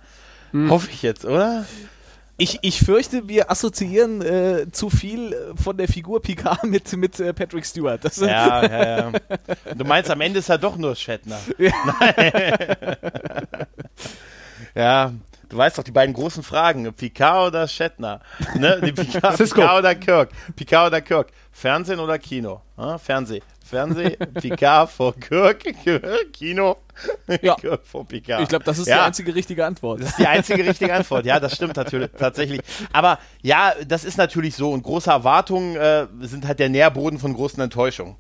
Hoffe 0.70 0.90
ich 0.92 1.02
jetzt, 1.02 1.26
oder? 1.26 1.66
Ich, 2.38 2.60
ich 2.62 2.80
fürchte, 2.80 3.28
wir 3.28 3.52
assoziieren 3.52 4.22
äh, 4.22 4.72
zu 4.72 4.90
viel 4.90 5.34
äh, 5.34 5.62
von 5.62 5.78
der 5.78 5.88
Figur 5.88 6.22
Picard 6.22 6.64
mit, 6.64 6.92
mit 6.98 7.20
äh, 7.20 7.32
Patrick 7.32 7.66
Stewart. 7.66 8.04
Das, 8.04 8.18
Ja, 8.18 8.66
ja, 8.66 8.98
ja. 8.98 9.12
Du 9.76 9.86
meinst, 9.86 10.10
am 10.10 10.20
Ende 10.20 10.40
ist 10.40 10.50
er 10.50 10.58
doch 10.58 10.76
nur 10.76 10.96
Shatner. 10.96 11.40
Nein. 11.58 12.32
ja, 14.76 15.14
du 15.48 15.58
weißt 15.58 15.78
doch 15.78 15.84
die 15.84 15.92
beiden 15.92 16.14
großen 16.16 16.42
Fragen, 16.42 16.92
Picard 16.94 17.50
oder 17.50 17.68
Shatner? 17.68 18.20
Ne? 18.56 18.82
Die 18.84 18.92
Picard. 19.04 19.38
Picard 19.38 19.80
oder 19.80 19.94
Kirk? 19.94 20.30
Picard 20.56 20.88
oder 20.88 21.02
Kirk? 21.02 21.28
Fernsehen 21.52 22.00
oder 22.00 22.18
Kino? 22.18 22.62
Ah, 22.76 22.98
Fernseh. 22.98 23.42
Fernseh, 23.74 24.16
Picard 24.40 24.90
vor 24.92 25.16
Kirk, 25.16 25.64
Kino, 26.32 26.78
Ja. 27.42 27.56
Kirk 27.60 27.86
vor 27.86 28.06
Picard. 28.08 28.44
Ich 28.44 28.50
glaube, 28.50 28.64
das 28.66 28.78
ist 28.78 28.86
die 28.86 28.92
Ja. 28.92 29.06
einzige 29.06 29.34
richtige 29.34 29.66
Antwort. 29.66 30.02
Das 30.02 30.10
ist 30.10 30.20
die 30.20 30.28
einzige 30.28 30.64
richtige 30.66 30.94
Antwort. 30.94 31.26
Ja, 31.26 31.40
das 31.40 31.56
stimmt 31.56 31.76
natürlich 31.76 32.10
tatsächlich. 32.18 32.62
Aber 32.92 33.18
ja, 33.42 33.74
das 33.88 34.04
ist 34.06 34.18
natürlich 34.18 34.56
so. 34.56 34.72
Und 34.72 34.84
große 34.84 35.10
Erwartungen 35.10 35.76
äh, 35.76 36.06
sind 36.22 36.48
halt 36.48 36.60
der 36.60 36.70
Nährboden 36.70 37.18
von 37.20 37.34
großen 37.34 37.62
Enttäuschungen. 37.62 38.16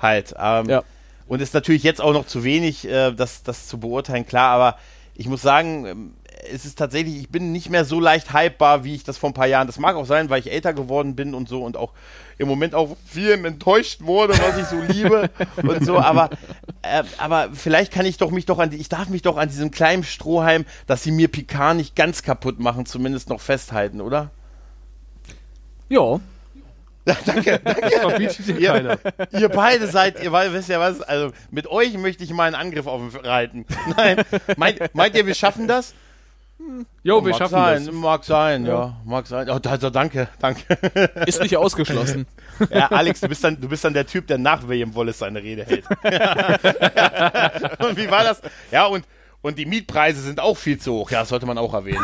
Halt. 0.00 0.34
Ähm, 0.38 0.68
Ja. 0.68 0.82
Und 1.28 1.40
ist 1.42 1.54
natürlich 1.54 1.82
jetzt 1.82 2.00
auch 2.00 2.12
noch 2.12 2.26
zu 2.26 2.44
wenig, 2.44 2.86
äh, 2.88 3.12
das, 3.12 3.42
das 3.42 3.66
zu 3.68 3.78
beurteilen, 3.80 4.26
klar. 4.26 4.50
Aber 4.54 4.78
ich 5.14 5.28
muss 5.28 5.42
sagen, 5.42 5.86
ähm, 5.86 6.14
es 6.52 6.64
ist 6.64 6.78
tatsächlich, 6.78 7.16
ich 7.16 7.28
bin 7.28 7.52
nicht 7.52 7.70
mehr 7.70 7.84
so 7.84 8.00
leicht 8.00 8.32
hypebar, 8.32 8.84
wie 8.84 8.94
ich 8.94 9.04
das 9.04 9.18
vor 9.18 9.30
ein 9.30 9.34
paar 9.34 9.46
Jahren. 9.46 9.66
Das 9.66 9.78
mag 9.78 9.96
auch 9.96 10.06
sein, 10.06 10.30
weil 10.30 10.40
ich 10.40 10.50
älter 10.50 10.72
geworden 10.72 11.16
bin 11.16 11.34
und 11.34 11.48
so 11.48 11.62
und 11.62 11.76
auch 11.76 11.92
im 12.38 12.48
Moment 12.48 12.74
auch 12.74 12.96
viel 13.06 13.32
enttäuscht 13.44 14.02
wurde, 14.02 14.34
was 14.38 14.58
ich 14.58 14.66
so 14.66 14.80
liebe 14.80 15.30
und 15.62 15.84
so. 15.84 15.98
Aber, 15.98 16.30
äh, 16.82 17.02
aber 17.18 17.50
vielleicht 17.54 17.92
kann 17.92 18.06
ich 18.06 18.18
doch 18.18 18.30
mich 18.30 18.46
doch 18.46 18.58
an 18.58 18.70
die, 18.70 18.76
ich 18.76 18.88
darf 18.88 19.08
mich 19.08 19.22
doch 19.22 19.36
an 19.36 19.48
diesem 19.48 19.70
kleinen 19.70 20.04
Strohhalm, 20.04 20.66
dass 20.86 21.02
sie 21.02 21.10
mir 21.10 21.28
Picard 21.28 21.76
nicht 21.76 21.96
ganz 21.96 22.22
kaputt 22.22 22.60
machen, 22.60 22.86
zumindest 22.86 23.28
noch 23.28 23.40
festhalten, 23.40 24.00
oder? 24.00 24.30
Ja. 25.88 26.20
danke, 27.04 27.60
danke. 27.62 27.80
Das 27.80 27.94
verbietet 27.94 28.48
dir 28.48 28.58
Ihr, 28.58 28.72
keiner. 28.72 28.98
ihr 29.30 29.48
beide 29.48 29.86
seid, 29.86 30.22
ihr 30.22 30.32
wisst 30.32 30.68
ja 30.68 30.80
was, 30.80 31.00
also 31.00 31.32
mit 31.52 31.68
euch 31.68 31.96
möchte 31.96 32.24
ich 32.24 32.30
mal 32.32 32.44
einen 32.44 32.56
Angriff 32.56 32.88
auf 32.88 33.00
ihn 33.00 33.16
reiten. 33.20 33.64
Nein, 33.96 34.22
meint, 34.56 34.94
meint 34.94 35.14
ihr, 35.14 35.24
wir 35.24 35.34
schaffen 35.34 35.68
das? 35.68 35.94
Jo, 37.02 37.24
wir 37.24 37.30
mag 37.30 37.38
schaffen 37.38 37.54
sein, 37.54 37.86
das. 37.86 37.94
Mag 37.94 38.24
sein, 38.24 38.66
ja, 38.66 38.96
mag 39.04 39.26
sein. 39.26 39.48
Oh, 39.50 39.60
also 39.68 39.90
danke, 39.90 40.28
danke. 40.40 40.62
Ist 41.26 41.40
nicht 41.40 41.56
ausgeschlossen. 41.56 42.26
Ja, 42.70 42.86
Alex, 42.86 43.20
du 43.20 43.28
bist 43.28 43.44
dann, 43.44 43.60
du 43.60 43.68
bist 43.68 43.84
dann 43.84 43.92
der 43.92 44.06
Typ, 44.06 44.26
der 44.28 44.38
nach 44.38 44.66
William 44.66 44.94
Wallace 44.94 45.18
seine 45.18 45.42
Rede 45.42 45.66
hält. 45.66 45.84
und 47.86 47.98
wie 47.98 48.10
war 48.10 48.24
das? 48.24 48.40
Ja, 48.70 48.86
und, 48.86 49.04
und 49.42 49.58
die 49.58 49.66
Mietpreise 49.66 50.22
sind 50.22 50.40
auch 50.40 50.56
viel 50.56 50.78
zu 50.78 50.94
hoch. 50.94 51.10
Ja, 51.10 51.20
das 51.20 51.28
sollte 51.28 51.44
man 51.44 51.58
auch 51.58 51.74
erwähnen. 51.74 52.00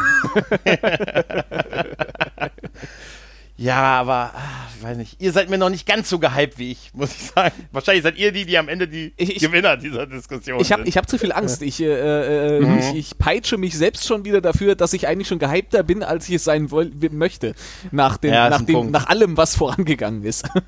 Ja, 3.63 4.01
aber, 4.01 4.33
ah, 4.35 4.41
ich 4.77 4.83
weiß 4.83 4.97
nicht. 4.97 5.21
Ihr 5.21 5.33
seid 5.33 5.49
mir 5.51 5.59
noch 5.59 5.69
nicht 5.71 5.87
ganz 5.87 6.09
so 6.09 6.19
gehypt 6.19 6.59
wie 6.59 6.73
ich, 6.73 6.91
muss 6.95 7.11
ich 7.13 7.31
sagen. 7.31 7.55
Wahrscheinlich 7.71 8.03
seid 8.03 8.17
ihr 8.17 8.33
die, 8.33 8.45
die 8.45 8.59
am 8.59 8.69
Ende 8.69 8.89
die 8.89 9.13
Ich- 9.17 9.39
Gewinner 9.41 9.77
dieser 9.77 10.07
Diskussion 10.07 10.61
Ich 10.61 10.73
habe 10.73 10.83
sind. 10.83 10.89
ich 10.89 10.97
hab 10.97 11.09
zu 11.09 11.19
viel 11.19 11.33
Angst. 11.33 11.63
Ich, 11.63 11.81
äh, 11.81 12.59
äh, 12.59 12.79
ich, 12.81 12.95
ich 12.97 13.19
peitsche 13.19 13.59
mich 13.59 13.77
selbst 13.79 14.07
schon 14.07 14.25
wieder 14.25 14.41
dafür, 14.41 14.75
dass 14.75 14.93
ich 14.93 15.07
eigentlich 15.07 15.29
schon 15.29 15.39
gehypter 15.39 15.83
bin, 15.83 16.03
als 16.03 16.29
ich 16.29 16.35
es 16.37 16.45
sein 16.45 16.71
woll 16.71 16.91
möchte. 17.13 17.55
Nach, 17.93 18.17
dem, 18.17 18.33
Ja, 18.35 18.51
nach, 18.51 18.63
dem, 18.63 18.91
nach 18.91 19.07
allem, 19.09 19.37
was 19.37 19.55
vorangegangen 19.57 20.25
ist. 20.25 20.49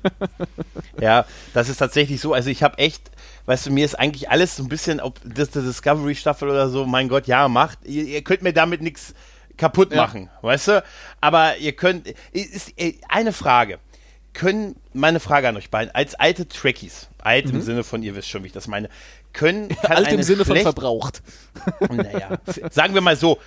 Ja, 1.01 1.25
das 1.53 1.67
ist 1.67 1.77
tatsächlich 1.77 2.21
so. 2.21 2.33
Also 2.33 2.49
ich 2.49 2.63
habe 2.63 2.77
echt, 2.77 3.11
weißt 3.47 3.65
du, 3.65 3.71
mir 3.71 3.83
ist 3.83 3.95
eigentlich 3.99 4.29
alles 4.29 4.55
so 4.55 4.63
ein 4.63 4.69
bisschen, 4.69 5.01
ob 5.01 5.19
das 5.25 5.49
die 5.49 5.59
Discovery-Staffel 5.61 6.49
oder 6.49 6.69
so, 6.69 6.85
mein 6.85 7.09
Gott, 7.09 7.27
ja, 7.27 7.49
macht. 7.49 7.79
Ihr, 7.83 8.03
ihr 8.05 8.21
könnt 8.21 8.41
mir 8.43 8.53
damit 8.53 8.81
nichts 8.81 9.13
kaputt 9.57 9.91
Ja. 9.91 9.97
machen, 10.03 10.29
weißt 10.41 10.67
du? 10.69 10.83
Aber 11.21 11.57
ihr 11.57 11.73
könnt, 11.73 12.07
ist, 12.31 12.73
äh, 12.77 12.95
eine 13.09 13.33
Frage. 13.33 13.79
Können, 14.33 14.75
meine 14.93 15.19
Frage 15.21 15.47
an 15.47 15.55
euch 15.55 15.69
beiden, 15.69 15.93
als 15.95 16.13
alte 16.15 16.47
Trekkies, 16.47 17.07
alt 17.19 17.49
im 17.51 17.61
Sinne 17.61 17.83
von, 17.85 18.03
ihr 18.03 18.15
wisst 18.15 18.27
schon, 18.29 18.43
wie 18.43 18.47
ich 18.47 18.53
das 18.53 18.67
meine, 18.67 18.89
können, 19.31 19.69
kann 19.81 19.91
Mhm. 19.91 19.97
Alt 19.97 20.11
im 20.11 20.23
Sinne 20.23 20.43
von 20.45 20.57
verbraucht. 20.57 21.21
naja, 21.89 22.37
sagen 22.69 22.93
wir 22.93 23.01
mal 23.01 23.15
so, 23.15 23.39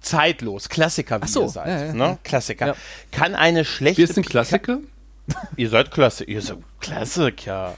zeitlos, 0.00 0.68
Klassiker, 0.68 1.22
wie 1.22 1.26
so, 1.28 1.44
ihr 1.44 1.48
seid, 1.48 1.66
ja, 1.68 1.84
ja, 1.86 1.92
ne? 1.94 2.18
Klassiker. 2.22 2.66
Ja. 2.68 2.74
Kann 3.12 3.34
eine 3.34 3.64
schlechte 3.64 3.98
Wir 4.02 4.06
sind 4.08 4.26
Klassiker? 4.28 4.78
Ihr 5.56 5.68
seid 5.70 5.90
klasse, 5.90 6.22
ihr 6.22 6.40
seid 6.40 6.58
Klassiker. 6.78 7.74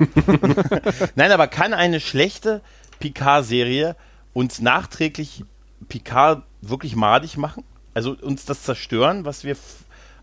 Nein, 1.14 1.32
aber 1.32 1.46
kann 1.46 1.72
eine 1.72 1.98
schlechte 1.98 2.60
Picard-Serie 3.00 3.96
uns 4.34 4.60
nachträglich 4.60 5.44
Picard 5.88 6.42
wirklich 6.62 6.96
madig 6.96 7.36
machen? 7.36 7.64
Also 7.94 8.16
uns 8.20 8.44
das 8.44 8.62
zerstören, 8.62 9.24
was 9.24 9.44
wir 9.44 9.56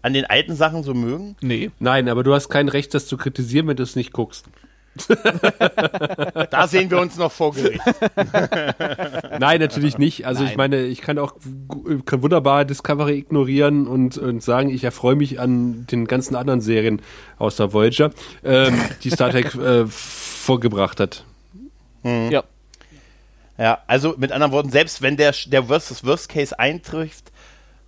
an 0.01 0.13
den 0.13 0.25
alten 0.25 0.55
Sachen 0.55 0.83
so 0.83 0.93
mögen? 0.93 1.35
Nee. 1.41 1.71
Nein, 1.79 2.07
aber 2.09 2.23
du 2.23 2.33
hast 2.33 2.49
kein 2.49 2.69
Recht, 2.69 2.93
das 2.93 3.07
zu 3.07 3.17
kritisieren, 3.17 3.67
wenn 3.67 3.75
du 3.77 3.83
es 3.83 3.95
nicht 3.95 4.13
guckst. 4.13 4.45
Da 6.51 6.67
sehen 6.67 6.89
wir 6.89 6.99
uns 7.01 7.17
noch 7.17 7.31
vor 7.31 7.53
Gericht. 7.53 7.81
Nein, 9.39 9.59
natürlich 9.59 9.97
nicht. 9.97 10.25
Also 10.25 10.43
ich 10.43 10.51
Nein. 10.51 10.57
meine, 10.57 10.85
ich 10.85 11.01
kann 11.01 11.19
auch 11.19 11.33
gu- 11.67 11.99
kann 12.05 12.21
wunderbar 12.21 12.63
Discovery 12.65 13.17
ignorieren 13.17 13.87
und, 13.87 14.17
und 14.17 14.41
sagen, 14.41 14.69
ich 14.69 14.83
erfreue 14.85 15.15
mich 15.15 15.39
an 15.39 15.85
den 15.87 16.05
ganzen 16.07 16.35
anderen 16.35 16.61
Serien 16.61 17.01
außer 17.39 17.73
Voyager, 17.73 18.11
ähm, 18.43 18.79
die 19.03 19.09
Star 19.09 19.31
Trek 19.31 19.53
äh, 19.55 19.85
vorgebracht 19.87 20.99
hat. 21.01 21.25
Ja. 22.03 22.43
Ja, 23.57 23.79
also 23.87 24.15
mit 24.17 24.31
anderen 24.31 24.51
Worten, 24.51 24.69
selbst 24.69 25.01
wenn 25.01 25.17
der, 25.17 25.33
der 25.47 25.69
Worst, 25.69 25.91
das 25.91 26.03
Worst 26.03 26.29
Case 26.29 26.57
eintrifft, 26.59 27.31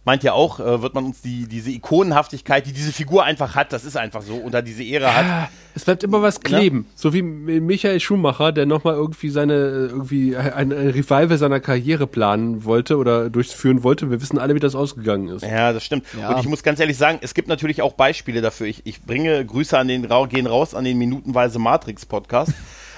meint 0.08 0.23
ja 0.23 0.32
auch, 0.32 0.62
äh, 0.62 0.82
wird 0.82 0.95
man 0.95 1.03
uns 1.03 1.21
die, 1.21 1.47
diese 1.47 1.69
Ikonenhaftigkeit, 1.69 2.65
die 2.65 2.71
diese 2.71 2.93
Figur 2.93 3.25
einfach 3.25 3.56
hat, 3.56 3.73
das 3.73 3.84
ist 3.84 3.97
einfach 3.97 4.21
so, 4.21 4.36
oder 4.36 4.62
diese 4.62 4.82
Ehre 4.82 5.13
hat. 5.13 5.49
Es 5.75 5.84
bleibt 5.84 6.01
immer 6.01 6.21
was 6.21 6.39
kleben. 6.39 6.86
Ja. 6.88 6.93
So 6.95 7.13
wie 7.13 7.21
Michael 7.21 7.99
Schumacher, 7.99 8.53
der 8.53 8.65
nochmal 8.65 8.93
irgendwie 8.93 9.30
seine, 9.30 9.53
irgendwie 9.53 10.38
ein, 10.38 10.71
ein 10.71 10.71
Revival 10.71 11.38
seiner 11.38 11.60
Karriere 11.60 12.08
planen 12.08 12.63
wollte 12.63 12.95
oder 12.97 13.30
durchführen 13.30 13.84
wollte. 13.84 14.10
Wir 14.10 14.21
wissen 14.21 14.39
alle, 14.39 14.56
wie 14.56 14.60
das 14.62 14.75
ausgegangen 14.75 15.27
ist. 15.27 15.43
Ja, 15.43 15.73
das 15.73 15.84
stimmt. 15.84 16.06
Ja. 16.17 16.30
Und 16.30 16.39
ich 16.39 16.47
muss 16.47 16.63
ganz 16.63 16.80
ehrlich 16.80 16.97
sagen, 16.97 17.19
es 17.21 17.34
gibt 17.34 17.49
natürlich 17.49 17.82
auch 17.82 17.93
Beispiele 17.93 18.39
dafür. 18.39 18.67
Ich, 18.67 18.84
ich 18.86 19.03
bringe 19.03 19.45
Grüße 19.45 19.77
an 19.77 19.89
den, 19.89 20.08
gehen 20.30 20.47
raus 20.47 20.73
an 20.73 20.86
den 20.86 20.97
minutenweise 20.97 21.60
Matrix-Podcast. 21.60 22.53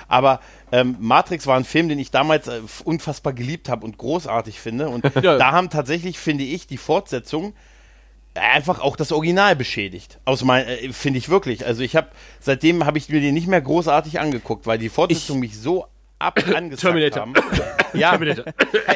Aber 0.10 0.42
ähm, 0.72 0.98
Matrix 1.00 1.48
war 1.48 1.56
ein 1.56 1.64
Film, 1.64 1.88
den 1.88 2.00
ich 2.00 2.12
damals 2.12 2.48
äh, 2.48 2.60
unfassbar 2.84 3.32
geliebt 3.32 3.70
habe 3.70 3.86
und 3.86 3.98
großartig 3.98 4.60
finde. 4.60 4.90
Und 4.90 5.06
ja. 5.24 5.38
da 5.38 5.52
haben 5.52 5.70
tatsächlich, 5.70 6.20
finde 6.20 6.44
ich, 6.44 6.68
die 6.68 6.78
Fortsetzung 6.78 7.54
einfach 8.34 8.80
auch 8.80 8.96
das 8.96 9.12
Original 9.12 9.56
beschädigt. 9.56 10.20
Aus 10.26 10.44
mein, 10.44 10.68
äh, 10.68 10.92
finde 10.92 11.20
ich 11.20 11.30
wirklich. 11.30 11.66
Also 11.66 11.84
ich 11.84 11.96
habe 11.96 12.10
seitdem 12.40 12.86
habe 12.86 12.98
ich 12.98 13.10
mir 13.10 13.22
den 13.22 13.34
nicht 13.34 13.48
mehr 13.48 13.62
großartig 13.62 14.20
angeguckt, 14.20 14.68
weil 14.68 14.78
die 14.78 14.90
Fortsetzung 14.90 15.38
ich, 15.38 15.52
mich 15.52 15.60
so 15.60 15.86
ab 16.18 16.40
angesagt 16.56 16.82
Terminator. 16.82 17.22
haben. 17.22 17.34
Ja, 17.94 18.12
Terminator. 18.18 18.46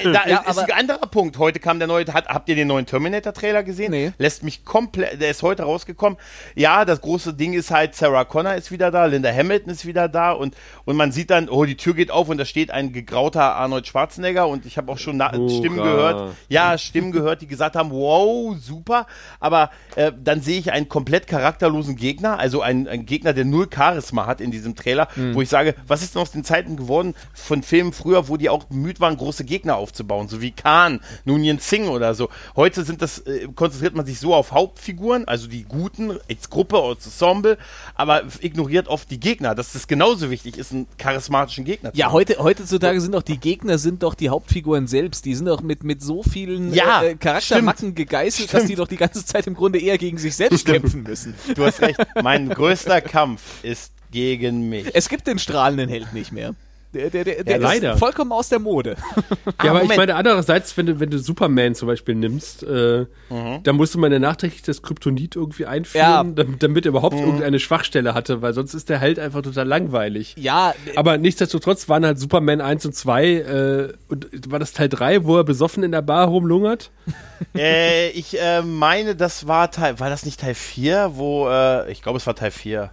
da 0.03 0.27
ja, 0.27 0.39
ist 0.39 0.57
ein 0.57 0.71
anderer 0.71 1.07
Punkt. 1.07 1.37
Heute 1.37 1.59
kam 1.59 1.79
der 1.79 1.87
neue, 1.87 2.05
hat, 2.13 2.27
habt 2.27 2.49
ihr 2.49 2.55
den 2.55 2.67
neuen 2.67 2.85
Terminator-Trailer 2.85 3.63
gesehen? 3.63 3.91
Nee. 3.91 4.11
Lässt 4.17 4.43
mich 4.43 4.65
komplett, 4.65 5.21
der 5.21 5.29
ist 5.29 5.43
heute 5.43 5.63
rausgekommen. 5.63 6.17
Ja, 6.55 6.85
das 6.85 7.01
große 7.01 7.33
Ding 7.33 7.53
ist 7.53 7.71
halt, 7.71 7.95
Sarah 7.95 8.25
Connor 8.25 8.55
ist 8.55 8.71
wieder 8.71 8.91
da, 8.91 9.05
Linda 9.05 9.31
Hamilton 9.31 9.71
ist 9.71 9.85
wieder 9.85 10.07
da 10.07 10.31
und, 10.31 10.55
und 10.85 10.95
man 10.95 11.11
sieht 11.11 11.29
dann, 11.29 11.49
oh, 11.49 11.65
die 11.65 11.77
Tür 11.77 11.93
geht 11.93 12.11
auf 12.11 12.29
und 12.29 12.37
da 12.37 12.45
steht 12.45 12.71
ein 12.71 12.93
gegrauter 12.93 13.55
Arnold 13.55 13.87
Schwarzenegger 13.87 14.47
und 14.47 14.65
ich 14.65 14.77
habe 14.77 14.91
auch 14.91 14.97
schon 14.97 15.21
Stimmen 15.49 15.77
gehört, 15.77 16.35
ja, 16.49 16.77
Stimmen 16.77 17.11
gehört, 17.11 17.41
die 17.41 17.47
gesagt 17.47 17.75
haben, 17.75 17.91
wow, 17.91 18.55
super, 18.57 19.07
aber 19.39 19.71
äh, 19.95 20.11
dann 20.23 20.41
sehe 20.41 20.59
ich 20.59 20.71
einen 20.71 20.89
komplett 20.89 21.27
charakterlosen 21.27 21.95
Gegner, 21.95 22.39
also 22.39 22.61
einen, 22.61 22.87
einen 22.87 23.05
Gegner, 23.05 23.33
der 23.33 23.45
null 23.45 23.67
Charisma 23.73 24.25
hat 24.25 24.41
in 24.41 24.51
diesem 24.51 24.75
Trailer, 24.75 25.07
mhm. 25.15 25.35
wo 25.35 25.41
ich 25.41 25.49
sage, 25.49 25.75
was 25.87 26.01
ist 26.01 26.15
denn 26.15 26.21
aus 26.21 26.31
den 26.31 26.43
Zeiten 26.43 26.77
geworden 26.77 27.13
von 27.33 27.63
Filmen 27.63 27.93
früher, 27.93 28.27
wo 28.27 28.37
die 28.37 28.49
auch 28.49 28.65
bemüht 28.83 28.99
waren, 28.99 29.15
große 29.15 29.45
Gegner 29.45 29.77
aufzubauen, 29.77 30.27
so 30.27 30.41
wie 30.41 30.51
Khan, 30.51 30.99
Nunien 31.23 31.59
Singh 31.59 31.89
oder 31.89 32.13
so. 32.13 32.29
Heute 32.55 32.83
sind 32.83 33.01
das, 33.01 33.19
äh, 33.19 33.47
konzentriert 33.55 33.95
man 33.95 34.05
sich 34.05 34.19
so 34.19 34.35
auf 34.35 34.51
Hauptfiguren, 34.51 35.25
also 35.25 35.47
die 35.47 35.63
Guten, 35.63 36.19
als 36.29 36.49
Gruppe, 36.49 36.77
als 36.77 37.05
Ensemble, 37.05 37.57
aber 37.95 38.23
ignoriert 38.41 38.89
oft 38.89 39.09
die 39.09 39.19
Gegner, 39.19 39.55
dass 39.55 39.71
das 39.71 39.87
genauso 39.87 40.29
wichtig 40.29 40.57
ist, 40.57 40.73
einen 40.73 40.87
charismatischen 40.97 41.63
Gegner 41.63 41.93
zu 41.93 41.97
Ja, 41.97 42.11
heute, 42.11 42.37
heutzutage 42.39 42.99
sind 42.99 43.13
doch 43.13 43.21
die 43.21 43.37
Gegner 43.37 43.77
sind 43.77 44.03
doch 44.03 44.15
die 44.15 44.29
Hauptfiguren 44.29 44.87
selbst. 44.87 45.23
Die 45.25 45.35
sind 45.35 45.45
doch 45.45 45.61
mit, 45.61 45.83
mit 45.83 46.01
so 46.01 46.21
vielen 46.21 46.73
ja, 46.73 47.03
äh, 47.03 47.15
Charaktermacken 47.15 47.89
stimmt, 47.89 47.95
gegeißelt, 47.95 48.49
stimmt. 48.49 48.63
dass 48.63 48.67
die 48.67 48.75
doch 48.75 48.87
die 48.87 48.97
ganze 48.97 49.25
Zeit 49.25 49.47
im 49.47 49.53
Grunde 49.53 49.79
eher 49.79 49.97
gegen 49.97 50.17
sich 50.17 50.35
selbst 50.35 50.65
kämpfen 50.65 51.03
müssen. 51.03 51.33
Du 51.55 51.63
hast 51.63 51.81
recht. 51.81 51.99
Mein 52.21 52.49
größter 52.49 52.99
Kampf 53.01 53.63
ist 53.63 53.93
gegen 54.11 54.67
mich. 54.67 54.93
Es 54.93 55.07
gibt 55.07 55.27
den 55.27 55.39
strahlenden 55.39 55.89
Held 55.89 56.13
nicht 56.13 56.31
mehr. 56.31 56.55
Der, 56.93 57.09
der, 57.09 57.23
der, 57.23 57.43
der 57.43 57.55
ja, 57.55 57.61
leider. 57.61 57.93
ist 57.93 57.99
vollkommen 57.99 58.31
aus 58.31 58.49
der 58.49 58.59
Mode. 58.59 58.95
ja, 59.17 59.53
aber 59.57 59.73
Moment. 59.73 59.91
ich 59.91 59.97
meine, 59.97 60.15
andererseits, 60.15 60.77
wenn 60.77 60.85
du, 60.85 60.99
wenn 60.99 61.09
du 61.09 61.17
Superman 61.17 61.73
zum 61.73 61.87
Beispiel 61.87 62.13
nimmst, 62.13 62.63
äh, 62.63 63.05
mhm. 63.29 63.63
dann 63.63 63.75
musst 63.75 63.95
du 63.95 63.99
mal 63.99 64.09
nachträglich 64.19 64.61
das 64.61 64.83
Kryptonit 64.83 65.35
irgendwie 65.35 65.65
einführen, 65.65 66.03
ja. 66.05 66.23
damit, 66.23 66.61
damit 66.61 66.85
er 66.85 66.89
überhaupt 66.89 67.15
mhm. 67.15 67.23
irgendeine 67.23 67.59
Schwachstelle 67.59 68.13
hatte, 68.13 68.41
weil 68.41 68.53
sonst 68.53 68.75
ist 68.75 68.89
der 68.89 68.99
Held 68.99 69.17
einfach 69.17 69.41
total 69.41 69.67
langweilig. 69.67 70.35
Ja. 70.37 70.75
Aber 70.95 71.17
nichtsdestotrotz 71.17 71.89
waren 71.89 72.05
halt 72.05 72.19
Superman 72.19 72.61
1 72.61 72.85
und 72.85 72.93
2, 72.93 73.25
äh, 73.25 73.93
und 74.07 74.51
war 74.51 74.59
das 74.59 74.73
Teil 74.73 74.89
3, 74.89 75.25
wo 75.25 75.37
er 75.37 75.43
besoffen 75.43 75.83
in 75.83 75.91
der 75.91 76.03
Bar 76.03 76.27
rumlungert? 76.27 76.91
äh, 77.55 78.09
ich 78.09 78.39
äh, 78.39 78.61
meine, 78.61 79.15
das 79.15 79.47
war 79.47 79.71
Teil, 79.71 79.99
war 79.99 80.09
das 80.09 80.25
nicht 80.25 80.39
Teil 80.39 80.53
4, 80.53 81.11
wo, 81.15 81.49
äh, 81.49 81.91
ich 81.91 82.03
glaube, 82.03 82.17
es 82.17 82.27
war 82.27 82.35
Teil 82.35 82.51
4. 82.51 82.91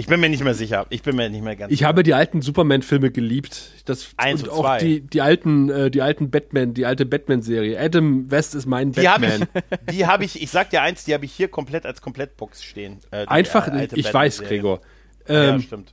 Ich 0.00 0.06
bin 0.06 0.20
mir 0.20 0.28
nicht 0.28 0.44
mehr 0.44 0.54
sicher. 0.54 0.86
Ich 0.90 1.02
bin 1.02 1.16
mir 1.16 1.28
nicht 1.28 1.42
mehr 1.42 1.56
ganz 1.56 1.72
Ich 1.72 1.80
sicher. 1.80 1.88
habe 1.88 2.04
die 2.04 2.14
alten 2.14 2.40
Superman-Filme 2.40 3.10
geliebt. 3.10 3.72
Das, 3.84 4.10
Eins 4.16 4.44
und, 4.44 4.48
und 4.50 4.64
auch 4.64 4.78
die, 4.78 5.00
die 5.00 5.20
alten, 5.20 5.68
äh, 5.70 5.90
die 5.90 6.02
alten 6.02 6.30
Batman, 6.30 6.72
die 6.72 6.86
alte 6.86 7.04
Batman-Serie. 7.04 7.78
Adam 7.80 8.30
West 8.30 8.54
ist 8.54 8.66
mein 8.66 8.92
die 8.92 9.02
Batman. 9.02 9.48
Hab 9.52 9.64
ich, 9.72 9.78
die 9.96 10.06
habe 10.06 10.24
ich, 10.24 10.40
ich 10.40 10.50
sag 10.50 10.70
dir 10.70 10.82
eins, 10.82 11.04
die 11.04 11.14
habe 11.14 11.24
ich 11.24 11.32
hier 11.32 11.48
komplett 11.48 11.84
als 11.84 12.00
Komplettbox 12.00 12.62
stehen. 12.62 12.98
Äh, 13.10 13.26
Einfach, 13.26 13.66
äh, 13.66 13.88
ich 13.92 14.14
weiß, 14.14 14.42
Gregor. 14.42 14.80
Ähm, 15.26 15.56
ja, 15.56 15.60
stimmt. 15.60 15.92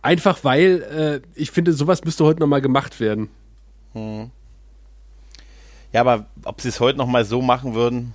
Einfach 0.00 0.42
weil 0.42 1.22
äh, 1.24 1.38
ich 1.38 1.50
finde, 1.50 1.74
sowas 1.74 2.02
müsste 2.02 2.24
heute 2.24 2.40
nochmal 2.40 2.62
gemacht 2.62 2.98
werden. 2.98 3.28
Hm. 3.92 4.30
Ja, 5.92 6.00
aber 6.00 6.26
ob 6.44 6.62
sie 6.62 6.68
es 6.68 6.80
heute 6.80 6.96
nochmal 6.96 7.26
so 7.26 7.42
machen 7.42 7.74
würden, 7.74 8.14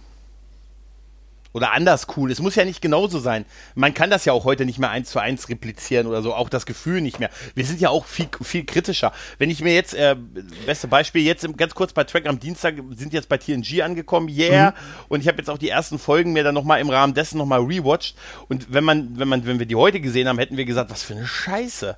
oder 1.54 1.72
anders 1.72 2.08
cool. 2.16 2.32
Es 2.32 2.40
muss 2.40 2.56
ja 2.56 2.66
nicht 2.66 2.82
genauso 2.82 3.20
sein. 3.20 3.46
Man 3.76 3.94
kann 3.94 4.10
das 4.10 4.26
ja 4.26 4.34
auch 4.34 4.46
heute 4.46 4.66
nicht 4.66 4.80
mehr 4.80 4.90
eins 4.90 5.10
zu 5.10 5.20
eins 5.20 5.50
replizieren 5.50 6.08
oder 6.08 6.22
so, 6.22 6.34
auch 6.34 6.50
das 6.50 6.66
Gefühl 6.66 7.02
nicht 7.02 7.20
mehr. 7.20 7.30
Wir 7.56 7.66
sind 7.66 7.82
ja 7.82 7.90
auch 7.90 8.06
viel, 8.06 8.28
viel 8.42 8.66
kritischer. 8.66 9.12
Wenn 9.40 9.50
ich 9.50 9.62
mir 9.62 9.74
jetzt, 9.74 9.94
äh, 9.94 10.16
beste 10.66 10.88
Beispiel, 10.88 11.24
jetzt 11.24 11.48
ganz 11.58 11.74
kurz 11.74 11.94
bei 11.94 12.04
Track 12.04 12.28
am 12.28 12.40
Dienstag 12.40 12.76
sind 12.96 13.14
jetzt 13.14 13.30
bei 13.30 13.38
TNG 13.38 13.82
angekommen, 13.82 14.30
yeah. 14.30 14.72
Mhm. 14.72 14.76
Und 15.10 15.22
ich 15.22 15.28
habe 15.28 15.38
jetzt 15.38 15.50
auch 15.50 15.58
die 15.58 15.70
ersten 15.70 15.98
Folgen 15.98 16.34
mir 16.34 16.44
dann 16.44 16.56
nochmal 16.56 16.80
im 16.82 16.90
Rahmen 16.90 17.14
dessen 17.14 17.38
nochmal 17.38 17.62
rewatcht. 17.62 18.16
Und 18.48 18.72
wenn 18.72 18.84
man, 18.84 19.18
wenn 19.18 19.28
man, 19.28 19.46
wenn 19.46 19.60
wir 19.60 19.66
die 19.66 19.76
heute 19.76 20.00
gesehen 20.00 20.28
haben, 20.28 20.38
hätten 20.38 20.58
wir 20.58 20.66
gesagt, 20.66 20.92
was 20.92 21.04
für 21.04 21.16
eine 21.16 21.26
Scheiße. 21.26 21.98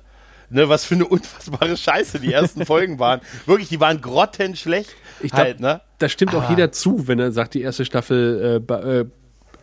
Ne, 0.50 0.68
was 0.68 0.84
für 0.84 0.96
eine 0.96 1.06
unfassbare 1.06 1.78
Scheiße 1.78 2.20
die 2.20 2.30
ersten 2.30 2.66
Folgen 2.66 2.98
waren. 2.98 3.22
Wirklich, 3.46 3.70
die 3.70 3.80
waren 3.80 4.02
grottenschlecht. 4.02 4.90
Ich 5.20 5.30
glaub, 5.30 5.44
halt, 5.44 5.60
ne? 5.60 5.80
Da 5.96 6.10
stimmt 6.10 6.34
auch 6.34 6.42
ah. 6.42 6.50
jeder 6.50 6.72
zu, 6.72 7.08
wenn 7.08 7.18
er 7.18 7.32
sagt, 7.32 7.54
die 7.54 7.62
erste 7.62 7.86
Staffel 7.86 8.60
äh, 8.68 9.04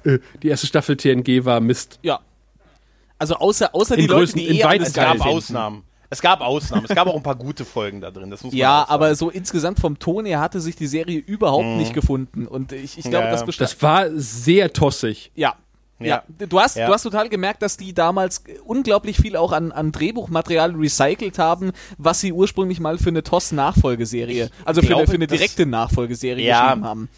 äh 0.03 0.19
die 0.41 0.49
erste 0.49 0.67
Staffel 0.67 0.97
TNG 0.97 1.45
war 1.45 1.59
Mist. 1.59 1.99
Ja. 2.01 2.19
Also 3.17 3.35
außer, 3.35 3.75
außer 3.75 3.97
die 3.97 4.07
Leute, 4.07 4.33
die 4.33 4.47
eh 4.47 4.77
Es 4.77 4.93
gab 4.93 5.25
Ausnahmen. 5.25 5.83
Es 6.09 6.21
gab 6.21 6.41
Ausnahmen. 6.41 6.85
es 6.89 6.95
gab 6.95 7.07
auch 7.07 7.15
ein 7.15 7.23
paar 7.23 7.35
gute 7.35 7.65
Folgen 7.65 8.01
da 8.01 8.09
drin. 8.09 8.33
ja, 8.51 8.85
aber 8.87 9.13
so 9.13 9.29
insgesamt 9.29 9.79
vom 9.79 9.99
Ton 9.99 10.25
her 10.25 10.39
hatte 10.39 10.59
sich 10.59 10.75
die 10.75 10.87
Serie 10.87 11.19
überhaupt 11.19 11.65
mhm. 11.65 11.77
nicht 11.77 11.93
gefunden. 11.93 12.47
Und 12.47 12.71
ich, 12.71 12.97
ich 12.97 13.03
glaube, 13.03 13.25
ja, 13.25 13.31
das 13.31 13.45
bestand. 13.45 13.69
Das 13.69 13.81
war 13.81 14.07
sehr 14.15 14.73
tossig. 14.73 15.31
Ja. 15.35 15.55
Ja. 15.99 16.23
ja. 16.39 16.47
Du, 16.47 16.59
hast, 16.59 16.77
ja. 16.77 16.87
du 16.87 16.93
hast 16.93 17.03
total 17.03 17.27
gemerkt, 17.27 17.61
dass 17.61 17.75
die 17.75 17.93
damals 17.93 18.43
unglaublich 18.65 19.17
viel 19.17 19.35
auch 19.35 19.51
an, 19.51 19.71
an 19.73 19.91
Drehbuchmaterial 19.91 20.71
recycelt 20.71 21.37
haben, 21.37 21.73
was 21.97 22.21
sie 22.21 22.31
ursprünglich 22.31 22.79
mal 22.79 22.97
für 22.97 23.09
eine 23.09 23.21
TOS-Nachfolgeserie, 23.21 24.49
also 24.63 24.79
für, 24.79 24.87
glaube, 24.87 25.01
eine, 25.01 25.11
für 25.11 25.15
eine 25.15 25.27
direkte 25.27 25.65
Nachfolgeserie 25.65 26.45
ja, 26.45 26.67
geschrieben 26.67 26.85
haben 26.85 27.09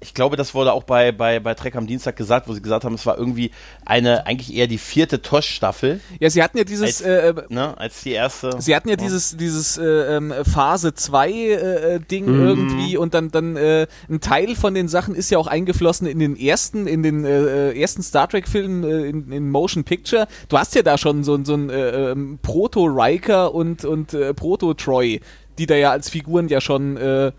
ich 0.00 0.12
glaube, 0.12 0.36
das 0.36 0.54
wurde 0.54 0.74
auch 0.74 0.82
bei, 0.82 1.12
bei, 1.12 1.40
bei 1.40 1.54
Trek 1.54 1.76
am 1.76 1.86
Dienstag 1.86 2.16
gesagt, 2.16 2.46
wo 2.46 2.52
sie 2.52 2.60
gesagt 2.60 2.84
haben, 2.84 2.94
es 2.94 3.06
war 3.06 3.16
irgendwie 3.16 3.50
eine, 3.86 4.26
eigentlich 4.26 4.54
eher 4.54 4.66
die 4.66 4.76
vierte 4.76 5.22
Tosh-Staffel. 5.22 6.00
Ja, 6.20 6.28
sie 6.28 6.42
hatten 6.42 6.58
ja 6.58 6.64
dieses, 6.64 7.00
als, 7.00 7.00
äh, 7.00 7.30
äh 7.30 7.34
ne, 7.48 7.78
als 7.78 8.02
die 8.02 8.12
erste. 8.12 8.60
Sie 8.60 8.76
hatten 8.76 8.88
ja, 8.88 8.92
ja. 8.92 9.02
dieses, 9.02 9.36
dieses 9.36 9.78
äh, 9.78 10.16
ähm, 10.16 10.34
Phase 10.44 10.92
2 10.92 11.30
äh, 11.30 12.00
Ding 12.00 12.26
mhm. 12.26 12.46
irgendwie 12.46 12.96
und 12.98 13.14
dann, 13.14 13.30
dann 13.30 13.56
äh, 13.56 13.86
ein 14.10 14.20
Teil 14.20 14.54
von 14.56 14.74
den 14.74 14.88
Sachen 14.88 15.14
ist 15.14 15.30
ja 15.30 15.38
auch 15.38 15.46
eingeflossen 15.46 16.06
in 16.06 16.18
den 16.18 16.36
ersten, 16.36 16.86
in 16.86 17.02
den 17.02 17.24
äh, 17.24 17.70
äh 17.70 17.80
ersten 17.80 18.02
Star 18.02 18.28
Trek-Filmen 18.28 18.84
äh, 18.84 19.08
in, 19.08 19.32
in 19.32 19.50
Motion 19.50 19.84
Picture. 19.84 20.28
Du 20.50 20.58
hast 20.58 20.74
ja 20.74 20.82
da 20.82 20.98
schon 20.98 21.24
so, 21.24 21.42
so 21.44 21.54
ein 21.54 21.70
äh, 21.70 22.10
ähm, 22.10 22.38
Proto-Riker 22.42 23.54
und, 23.54 23.86
und 23.86 24.12
äh, 24.12 24.34
Proto-Troy, 24.34 25.20
die 25.56 25.66
da 25.66 25.76
ja 25.76 25.92
als 25.92 26.10
Figuren 26.10 26.48
ja 26.48 26.60
schon 26.60 26.98
äh, 26.98 27.32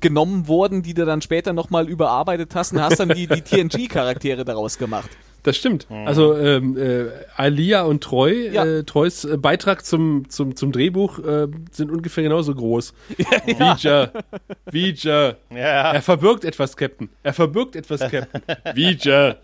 genommen 0.00 0.48
wurden, 0.48 0.82
die 0.82 0.94
du 0.94 1.04
dann 1.04 1.22
später 1.22 1.52
nochmal 1.52 1.88
überarbeitet 1.88 2.54
hast 2.54 2.72
und 2.72 2.80
hast 2.82 2.98
dann 2.98 3.10
die, 3.10 3.26
die 3.26 3.40
TNG-Charaktere 3.42 4.44
daraus 4.44 4.78
gemacht. 4.78 5.10
Das 5.42 5.56
stimmt. 5.56 5.90
Mhm. 5.90 6.06
Also 6.06 6.36
ähm, 6.36 6.76
äh, 6.76 7.06
Alia 7.36 7.82
und 7.82 8.02
Troy, 8.02 8.50
ja. 8.50 8.64
äh, 8.64 8.84
Troys 8.84 9.24
äh, 9.24 9.36
Beitrag 9.36 9.84
zum, 9.84 10.28
zum, 10.28 10.54
zum 10.54 10.70
Drehbuch 10.70 11.18
äh, 11.18 11.48
sind 11.72 11.90
ungefähr 11.90 12.22
genauso 12.22 12.54
groß. 12.54 12.94
Ja. 13.18 13.76
Vija. 13.76 14.10
Vija. 14.70 15.34
Ja. 15.50 15.92
Er 15.92 16.02
verbirgt 16.02 16.44
etwas, 16.44 16.76
Captain. 16.76 17.08
Er 17.24 17.32
verbirgt 17.32 17.74
etwas, 17.74 18.00
Captain. 18.00 18.42
Vija. 18.74 19.36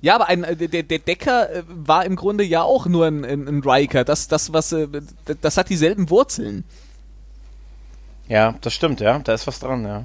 Ja, 0.00 0.16
aber 0.16 0.28
ein, 0.28 0.42
äh, 0.42 0.56
der, 0.56 0.82
der 0.82 0.98
Decker 0.98 1.48
äh, 1.48 1.62
war 1.68 2.04
im 2.04 2.16
Grunde 2.16 2.42
ja 2.42 2.62
auch 2.62 2.86
nur 2.86 3.06
ein, 3.06 3.24
ein, 3.24 3.46
ein 3.46 3.62
Riker. 3.64 4.02
Das, 4.02 4.26
das, 4.26 4.52
was, 4.52 4.74
das 5.40 5.56
hat 5.56 5.68
dieselben 5.68 6.10
Wurzeln. 6.10 6.64
Ja, 8.28 8.54
das 8.60 8.74
stimmt, 8.74 9.00
ja. 9.00 9.18
Da 9.18 9.34
ist 9.34 9.46
was 9.46 9.60
dran, 9.60 9.84
ja. 9.84 10.04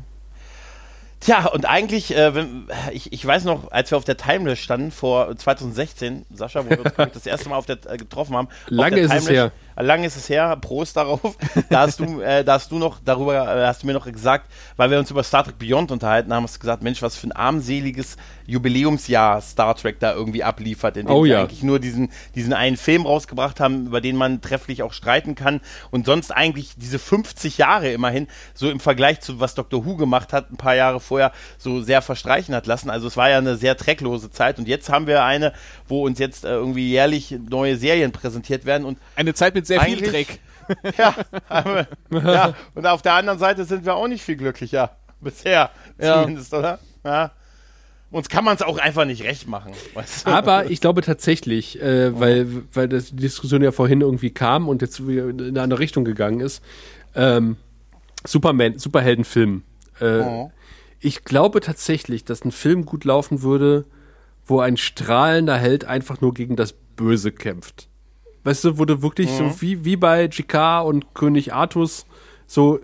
Tja, 1.20 1.46
und 1.46 1.66
eigentlich, 1.66 2.14
äh, 2.14 2.36
wenn, 2.36 2.68
ich, 2.92 3.14
ich 3.14 3.26
weiß 3.26 3.46
noch, 3.46 3.72
als 3.72 3.92
wir 3.92 3.98
auf 3.98 4.04
der 4.04 4.18
Timeless 4.18 4.60
standen 4.60 4.92
vor 4.92 5.34
2016, 5.36 6.26
Sascha, 6.34 6.66
wo 6.66 6.70
wir 6.70 6.80
uns 6.80 7.14
das 7.14 7.26
erste 7.26 7.48
Mal 7.48 7.56
auf 7.56 7.66
der, 7.66 7.78
äh, 7.88 7.96
getroffen 7.96 8.36
haben. 8.36 8.50
Lange 8.68 9.00
ist 9.00 9.14
es 9.14 9.30
her. 9.30 9.54
Lang 9.76 10.04
ist 10.04 10.16
es 10.16 10.30
her, 10.30 10.56
Prost 10.58 10.98
darauf. 10.98 11.38
Da 11.70 11.82
hast 11.82 12.00
du, 12.00 12.22
äh, 12.22 12.44
da 12.44 12.54
hast 12.54 12.72
du 12.72 12.78
noch 12.78 13.00
darüber, 13.04 13.34
äh, 13.34 13.66
hast 13.66 13.84
du 13.84 13.88
mir 13.88 13.94
noch 13.94 14.06
gesagt, 14.06 14.50
weil 14.78 14.92
wir 14.92 15.00
uns 15.00 15.10
über 15.10 15.24
Star 15.24 15.44
Trek 15.44 15.58
Beyond 15.58 15.92
unterhalten 15.92 16.34
haben, 16.34 16.44
hast 16.44 16.56
du 16.56 16.60
gesagt, 16.60 16.84
Mensch, 16.84 17.02
was 17.02 17.16
für 17.16 17.28
ein 17.28 17.32
armseliges 17.32 18.18
Jubiläumsjahr 18.46 19.42
Star 19.42 19.76
Trek 19.76 20.00
da 20.00 20.14
irgendwie 20.14 20.44
abliefert, 20.44 20.98
in 20.98 21.08
dem 21.08 21.16
Oh 21.16 21.26
ja. 21.26 21.42
eigentlich 21.42 21.64
nur 21.64 21.80
diesen, 21.80 22.12
diesen 22.36 22.54
einen 22.54 22.78
Film 22.78 23.06
rausgebracht 23.06 23.60
haben, 23.60 23.88
über 23.88 24.02
den 24.02 24.16
man 24.16 24.42
trefflich 24.42 24.84
auch 24.84 24.94
streiten 24.94 25.36
kann 25.36 25.62
und 25.92 26.06
sonst 26.06 26.32
eigentlich 26.32 26.74
diese 26.78 27.00
50 27.00 27.58
Jahre 27.58 27.92
immerhin 27.92 28.28
so 28.54 28.70
im 28.70 28.80
Vergleich 28.80 29.22
zu 29.22 29.40
was 29.40 29.56
Dr. 29.56 29.86
Who 29.86 29.96
gemacht 29.96 30.34
hat, 30.34 30.52
ein 30.52 30.58
paar 30.58 30.76
Jahre 30.76 31.00
vorher 31.00 31.32
so 31.58 31.82
sehr 31.82 32.02
verstreichen 32.02 32.54
hat 32.56 32.68
lassen. 32.68 32.90
Also 32.90 33.08
es 33.08 33.18
war 33.18 33.30
ja 33.30 33.38
eine 33.38 33.56
sehr 33.56 33.78
trecklose 33.78 34.32
Zeit 34.32 34.60
und 34.60 34.68
jetzt 34.68 34.90
haben 34.90 35.08
wir 35.08 35.24
eine, 35.24 35.54
wo 35.88 36.06
uns 36.06 36.20
jetzt 36.20 36.46
äh, 36.46 36.50
irgendwie 36.50 36.90
jährlich 36.90 37.36
neue 37.50 37.78
Serien 37.78 38.12
präsentiert 38.12 38.66
werden 38.66 38.86
und 38.86 38.98
Eine 39.16 39.34
Zeit 39.34 39.56
mit 39.56 39.63
sehr 39.68 39.82
viel 39.82 40.02
Dreck. 40.02 40.40
ja, 40.98 41.14
aber, 41.50 41.88
ja, 42.12 42.54
und 42.74 42.86
auf 42.88 43.02
der 43.02 43.14
anderen 43.14 43.38
Seite 43.40 43.66
sind 43.66 43.86
wir 43.86 43.96
auch 43.96 44.08
nicht 44.08 44.24
viel 44.24 44.38
glücklicher. 44.38 44.96
Bisher 45.20 45.72
Ja. 46.00 46.22
zumindest, 46.22 46.54
oder? 46.54 46.80
Ja. 47.04 47.32
Uns 48.12 48.30
kann 48.30 48.46
man 48.46 48.56
es 48.56 48.62
auch 48.62 48.78
einfach 48.78 49.06
nicht 49.06 49.24
recht 49.24 49.48
machen. 49.48 49.72
Weißt 49.96 50.28
du? 50.28 50.32
Aber 50.32 50.70
ich 50.70 50.80
glaube 50.82 51.02
tatsächlich, 51.02 51.82
äh, 51.82 52.18
weil, 52.20 52.64
weil 52.74 52.88
das, 52.88 53.08
die 53.10 53.16
Diskussion 53.16 53.64
ja 53.64 53.72
vorhin 53.72 54.02
irgendwie 54.02 54.30
kam 54.30 54.70
und 54.70 54.82
jetzt 54.84 55.06
wieder 55.08 55.30
in 55.30 55.42
eine 55.42 55.62
andere 55.64 55.80
Richtung 55.80 56.06
gegangen 56.06 56.40
ist, 56.40 56.64
ähm, 57.16 57.58
Superman, 58.26 58.78
Superheldenfilm. 58.80 59.64
Äh, 60.00 60.20
Oh. 60.22 60.52
Ich 61.00 61.26
glaube 61.26 61.60
tatsächlich, 61.60 62.24
dass 62.24 62.46
ein 62.46 62.52
Film 62.54 62.86
gut 62.86 63.04
laufen 63.04 63.42
würde, 63.42 63.86
wo 64.46 64.60
ein 64.62 64.78
strahlender 64.78 65.58
Held 65.58 65.84
einfach 65.84 66.22
nur 66.22 66.34
gegen 66.34 66.56
das 66.56 66.74
Böse 66.74 67.32
kämpft. 67.34 67.90
Weißt 68.44 68.64
du, 68.64 68.78
du 68.86 69.02
wirklich 69.02 69.32
so 69.32 69.62
wie, 69.62 69.86
wie 69.86 69.96
bei 69.96 70.28
GK 70.28 70.82
und 70.82 71.14
König 71.14 71.54
Artus 71.54 72.06
so, 72.46 72.80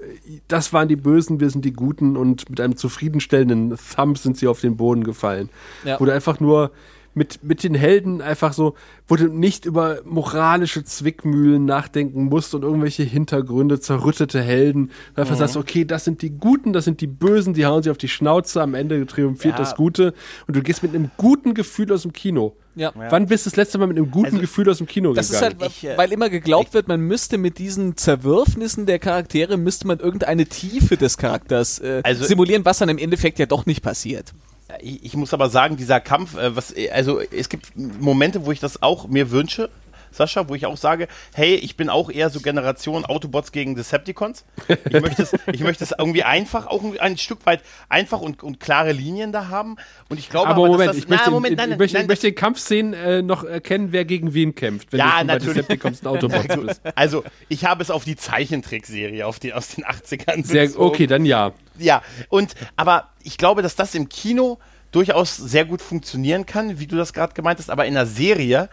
das 0.47 0.73
waren 0.73 0.87
die 0.87 0.95
Bösen, 0.95 1.39
wir 1.39 1.49
sind 1.49 1.63
die 1.63 1.73
Guten 1.73 2.17
und 2.17 2.49
mit 2.49 2.59
einem 2.59 2.75
zufriedenstellenden 2.75 3.77
Thumb 3.95 4.17
sind 4.17 4.37
sie 4.37 4.47
auf 4.47 4.61
den 4.61 4.77
Boden 4.77 5.03
gefallen. 5.03 5.49
Ja. 5.83 5.97
Du 5.97 6.09
einfach 6.09 6.39
nur 6.39 6.71
mit, 7.19 7.43
mit 7.43 7.63
den 7.63 7.75
Helden 7.75 8.21
einfach 8.21 8.53
so, 8.53 8.73
wo 9.07 9.15
du 9.15 9.27
nicht 9.27 9.65
über 9.65 9.99
moralische 10.05 10.83
Zwickmühlen 10.83 11.65
nachdenken 11.65 12.23
musst 12.25 12.55
und 12.55 12.63
irgendwelche 12.63 13.03
Hintergründe, 13.03 13.79
zerrüttete 13.79 14.41
Helden. 14.41 14.89
Du 15.13 15.21
einfach 15.21 15.35
sagst, 15.35 15.57
okay, 15.57 15.85
das 15.85 16.05
sind 16.05 16.21
die 16.23 16.31
Guten, 16.31 16.73
das 16.73 16.85
sind 16.85 17.01
die 17.01 17.07
Bösen, 17.07 17.53
die 17.53 17.65
hauen 17.65 17.83
sie 17.83 17.91
auf 17.91 17.97
die 17.97 18.07
Schnauze, 18.07 18.61
am 18.61 18.73
Ende 18.73 19.05
triumphiert 19.05 19.53
Ja. 19.55 19.59
das 19.59 19.75
Gute 19.75 20.13
und 20.47 20.55
du 20.55 20.61
gehst 20.63 20.81
mit 20.81 20.95
einem 20.95 21.11
guten 21.17 21.53
Gefühl 21.53 21.91
aus 21.93 22.01
dem 22.03 22.13
Kino. 22.13 22.55
Ja. 22.75 22.93
Wann 22.95 23.25
bist 23.25 23.45
du 23.45 23.49
das 23.49 23.57
letzte 23.57 23.77
Mal 23.77 23.87
mit 23.87 23.97
einem 23.97 24.09
guten 24.09 24.27
Also, 24.27 24.39
Gefühl 24.39 24.69
aus 24.69 24.77
dem 24.77 24.87
Kino 24.87 25.13
Das 25.13 25.29
ist 25.29 25.41
gegangen? 25.41 25.59
halt, 25.59 25.71
Ich, 25.83 25.87
weil 25.97 26.11
immer 26.13 26.29
geglaubt 26.29 26.73
wird, 26.73 26.87
man 26.87 27.01
müsste 27.01 27.37
mit 27.37 27.57
diesen 27.57 27.97
Zerwürfnissen 27.97 28.85
der 28.85 28.99
Charaktere, 28.99 29.57
müsste 29.57 29.85
man 29.87 29.99
irgendeine 29.99 30.45
Tiefe 30.45 30.95
des 30.95 31.17
Charakters 31.17 31.79
äh, 31.79 31.99
Also- 32.03 32.23
simulieren, 32.23 32.63
was 32.63 32.77
dann 32.77 32.87
im 32.89 32.97
Endeffekt 32.97 33.37
ja 33.39 33.45
doch 33.47 33.65
nicht 33.65 33.81
passiert. 33.83 34.33
Ich, 34.81 35.03
ich 35.03 35.15
muss 35.15 35.33
aber 35.33 35.49
sagen, 35.49 35.77
dieser 35.77 35.99
Kampf, 35.99 36.37
äh, 36.37 36.55
was, 36.55 36.75
äh, 36.75 36.89
also 36.91 37.19
es 37.19 37.49
gibt 37.49 37.75
Momente, 37.75 38.45
wo 38.45 38.51
ich 38.51 38.59
das 38.59 38.81
auch 38.81 39.07
mir 39.07 39.31
wünsche, 39.31 39.69
Sascha, 40.11 40.47
wo 40.49 40.55
ich 40.55 40.65
auch 40.65 40.77
sage, 40.77 41.07
hey, 41.33 41.55
ich 41.55 41.75
bin 41.75 41.89
auch 41.89 42.09
eher 42.09 42.29
so 42.29 42.39
Generation 42.39 43.05
Autobots 43.05 43.51
gegen 43.51 43.75
Decepticons. 43.75 44.45
Ich 44.67 45.01
möchte 45.01 45.23
es, 45.23 45.33
ich 45.51 45.61
möchte 45.61 45.83
es 45.83 45.93
irgendwie 45.97 46.23
einfach, 46.23 46.67
auch 46.67 46.83
ein, 46.83 46.99
ein 46.99 47.17
Stück 47.17 47.45
weit 47.45 47.61
einfach 47.89 48.21
und, 48.21 48.43
und 48.43 48.59
klare 48.59 48.91
Linien 48.91 49.31
da 49.31 49.47
haben. 49.49 49.77
Und 50.09 50.19
ich 50.19 50.29
glaube 50.29 50.47
aber 50.47 50.59
aber, 50.63 50.67
Moment, 50.73 50.89
dass 50.89 50.95
das, 50.95 51.03
ich 51.05 51.09
möchte, 51.09 51.25
na, 51.25 51.31
Moment, 51.31 51.57
nein, 51.57 51.71
ich 51.71 51.77
möchte, 51.77 51.97
nein, 51.97 52.03
ich 52.03 52.09
möchte 52.09 52.27
in 52.27 52.35
Kampfszenen 52.35 52.93
äh, 52.93 53.21
noch 53.21 53.43
erkennen, 53.43 53.91
wer 53.91 54.05
gegen 54.05 54.33
wen 54.33 54.55
kämpft, 54.55 54.91
wenn 54.91 54.99
Ja, 54.99 55.05
du 55.05 55.11
schon 55.11 55.27
bei 55.27 55.33
natürlich. 55.33 55.55
Decepticons 55.57 56.01
und 56.01 56.07
Autobots 56.07 56.57
bist. 56.57 56.81
Also, 56.95 57.23
ich 57.47 57.65
habe 57.65 57.81
es 57.81 57.91
auf 57.91 58.03
die 58.03 58.15
Zeichentrickserie 58.15 59.25
auf 59.25 59.39
die, 59.39 59.53
aus 59.53 59.69
den 59.69 59.85
80ern 59.85 60.45
Sehr, 60.45 60.79
okay, 60.79 61.07
dann 61.07 61.25
ja. 61.25 61.53
Ja, 61.77 62.01
und 62.29 62.55
aber 62.75 63.09
ich 63.23 63.37
glaube, 63.37 63.61
dass 63.61 63.75
das 63.75 63.95
im 63.95 64.09
Kino 64.09 64.59
durchaus 64.91 65.37
sehr 65.37 65.65
gut 65.65 65.81
funktionieren 65.81 66.45
kann, 66.45 66.79
wie 66.79 66.87
du 66.87 66.95
das 66.95 67.13
gerade 67.13 67.33
gemeint 67.33 67.59
hast, 67.59 67.69
aber 67.69 67.85
in 67.85 67.95
einer 67.95 68.05
Serie 68.05 68.69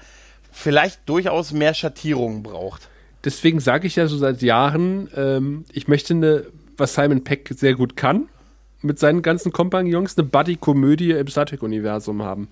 vielleicht 0.57 1.07
durchaus 1.07 1.53
mehr 1.53 1.75
Schattierungen 1.75 2.43
braucht. 2.43 2.89
Deswegen 3.25 3.61
sage 3.61 3.87
ich 3.87 3.97
ja 3.97 4.07
so 4.07 4.17
seit 4.17 4.41
Jahren, 4.41 5.11
ähm, 5.15 5.65
ich 5.71 5.87
möchte 5.87 6.15
eine, 6.15 6.47
was 6.77 6.95
Simon 6.95 7.25
Peck 7.25 7.51
sehr 7.55 7.75
gut 7.75 7.97
kann, 7.97 8.29
mit 8.81 8.99
seinen 8.99 9.21
ganzen 9.21 9.53
Kompagnons, 9.53 10.17
eine 10.17 10.27
Buddy-Komödie 10.27 11.11
im 11.11 11.27
Star 11.29 11.45
Trek-Universum 11.45 12.23
haben. 12.23 12.49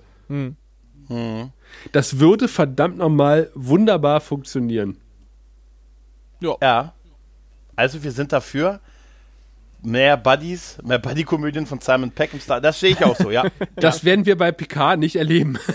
Das 1.92 2.18
würde 2.18 2.48
verdammt 2.48 2.98
nochmal 2.98 3.50
wunderbar 3.54 4.20
funktionieren. 4.20 4.98
Ja. 6.60 6.92
Also 7.74 8.02
wir 8.02 8.12
sind 8.12 8.32
dafür. 8.32 8.80
Mehr 9.86 10.16
Buddies, 10.16 10.78
mehr 10.82 10.98
Buddy-Komödien 10.98 11.66
von 11.66 11.78
Simon 11.78 12.10
Peck 12.10 12.32
im 12.32 12.40
Star. 12.40 12.60
Das 12.60 12.78
stehe 12.78 12.94
ich 12.94 13.04
auch 13.04 13.16
so, 13.16 13.30
ja. 13.30 13.44
Das 13.76 14.02
werden 14.04 14.24
wir 14.24 14.36
bei 14.38 14.50
Picard 14.50 14.98
nicht 14.98 15.16
erleben. 15.16 15.58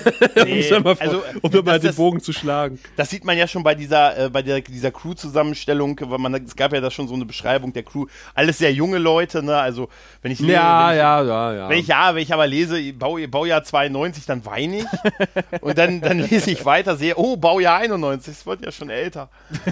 Nee, 0.46 0.72
um 0.74 0.84
mal, 0.84 0.96
also, 1.00 1.22
um 1.42 1.52
mal 1.52 1.62
das- 1.64 1.82
den 1.82 1.88
das- 1.90 1.96
Bogen 1.98 2.20
zu 2.22 2.32
schlagen. 2.34 2.80
Das 2.96 3.10
sieht 3.10 3.24
man 3.26 3.38
ja 3.38 3.46
schon 3.48 3.62
bei 3.62 3.76
dieser, 3.76 4.18
äh, 4.26 4.30
bei 4.30 4.42
der, 4.42 4.62
dieser 4.62 4.90
Crew-Zusammenstellung, 4.92 6.00
weil 6.02 6.18
man, 6.18 6.34
es 6.34 6.56
gab 6.56 6.72
ja 6.74 6.80
da 6.82 6.90
schon 6.90 7.08
so 7.08 7.14
eine 7.14 7.26
Beschreibung 7.26 7.74
der 7.74 7.84
Crew. 7.84 8.06
Alles 8.34 8.58
sehr 8.58 8.72
junge 8.74 8.98
Leute, 8.98 9.44
ne? 9.44 9.58
Also 9.58 9.90
wenn 10.22 10.32
ich 10.32 10.40
Ja, 10.40 10.88
wenn 10.88 10.94
ich, 10.94 10.98
ja, 11.00 11.22
ja, 11.24 11.54
ja. 11.54 11.70
Wenn 11.70 11.80
ich, 11.80 11.88
ja, 11.88 12.16
wenn 12.16 12.24
ich 12.24 12.34
aber 12.34 12.48
lese, 12.48 12.94
Bau, 12.94 13.18
Baujahr 13.30 13.64
92, 13.64 14.26
dann 14.26 14.46
weine 14.46 14.78
ich. 14.80 14.86
Und 15.62 15.78
dann, 15.78 16.02
dann 16.02 16.20
lese 16.20 16.52
ich 16.52 16.66
weiter, 16.66 16.96
sehe, 16.96 17.16
oh, 17.18 17.36
Baujahr 17.38 17.80
91, 17.80 18.34
das 18.34 18.46
wird 18.46 18.66
ja 18.66 18.72
schon 18.72 18.90
älter. 18.90 19.30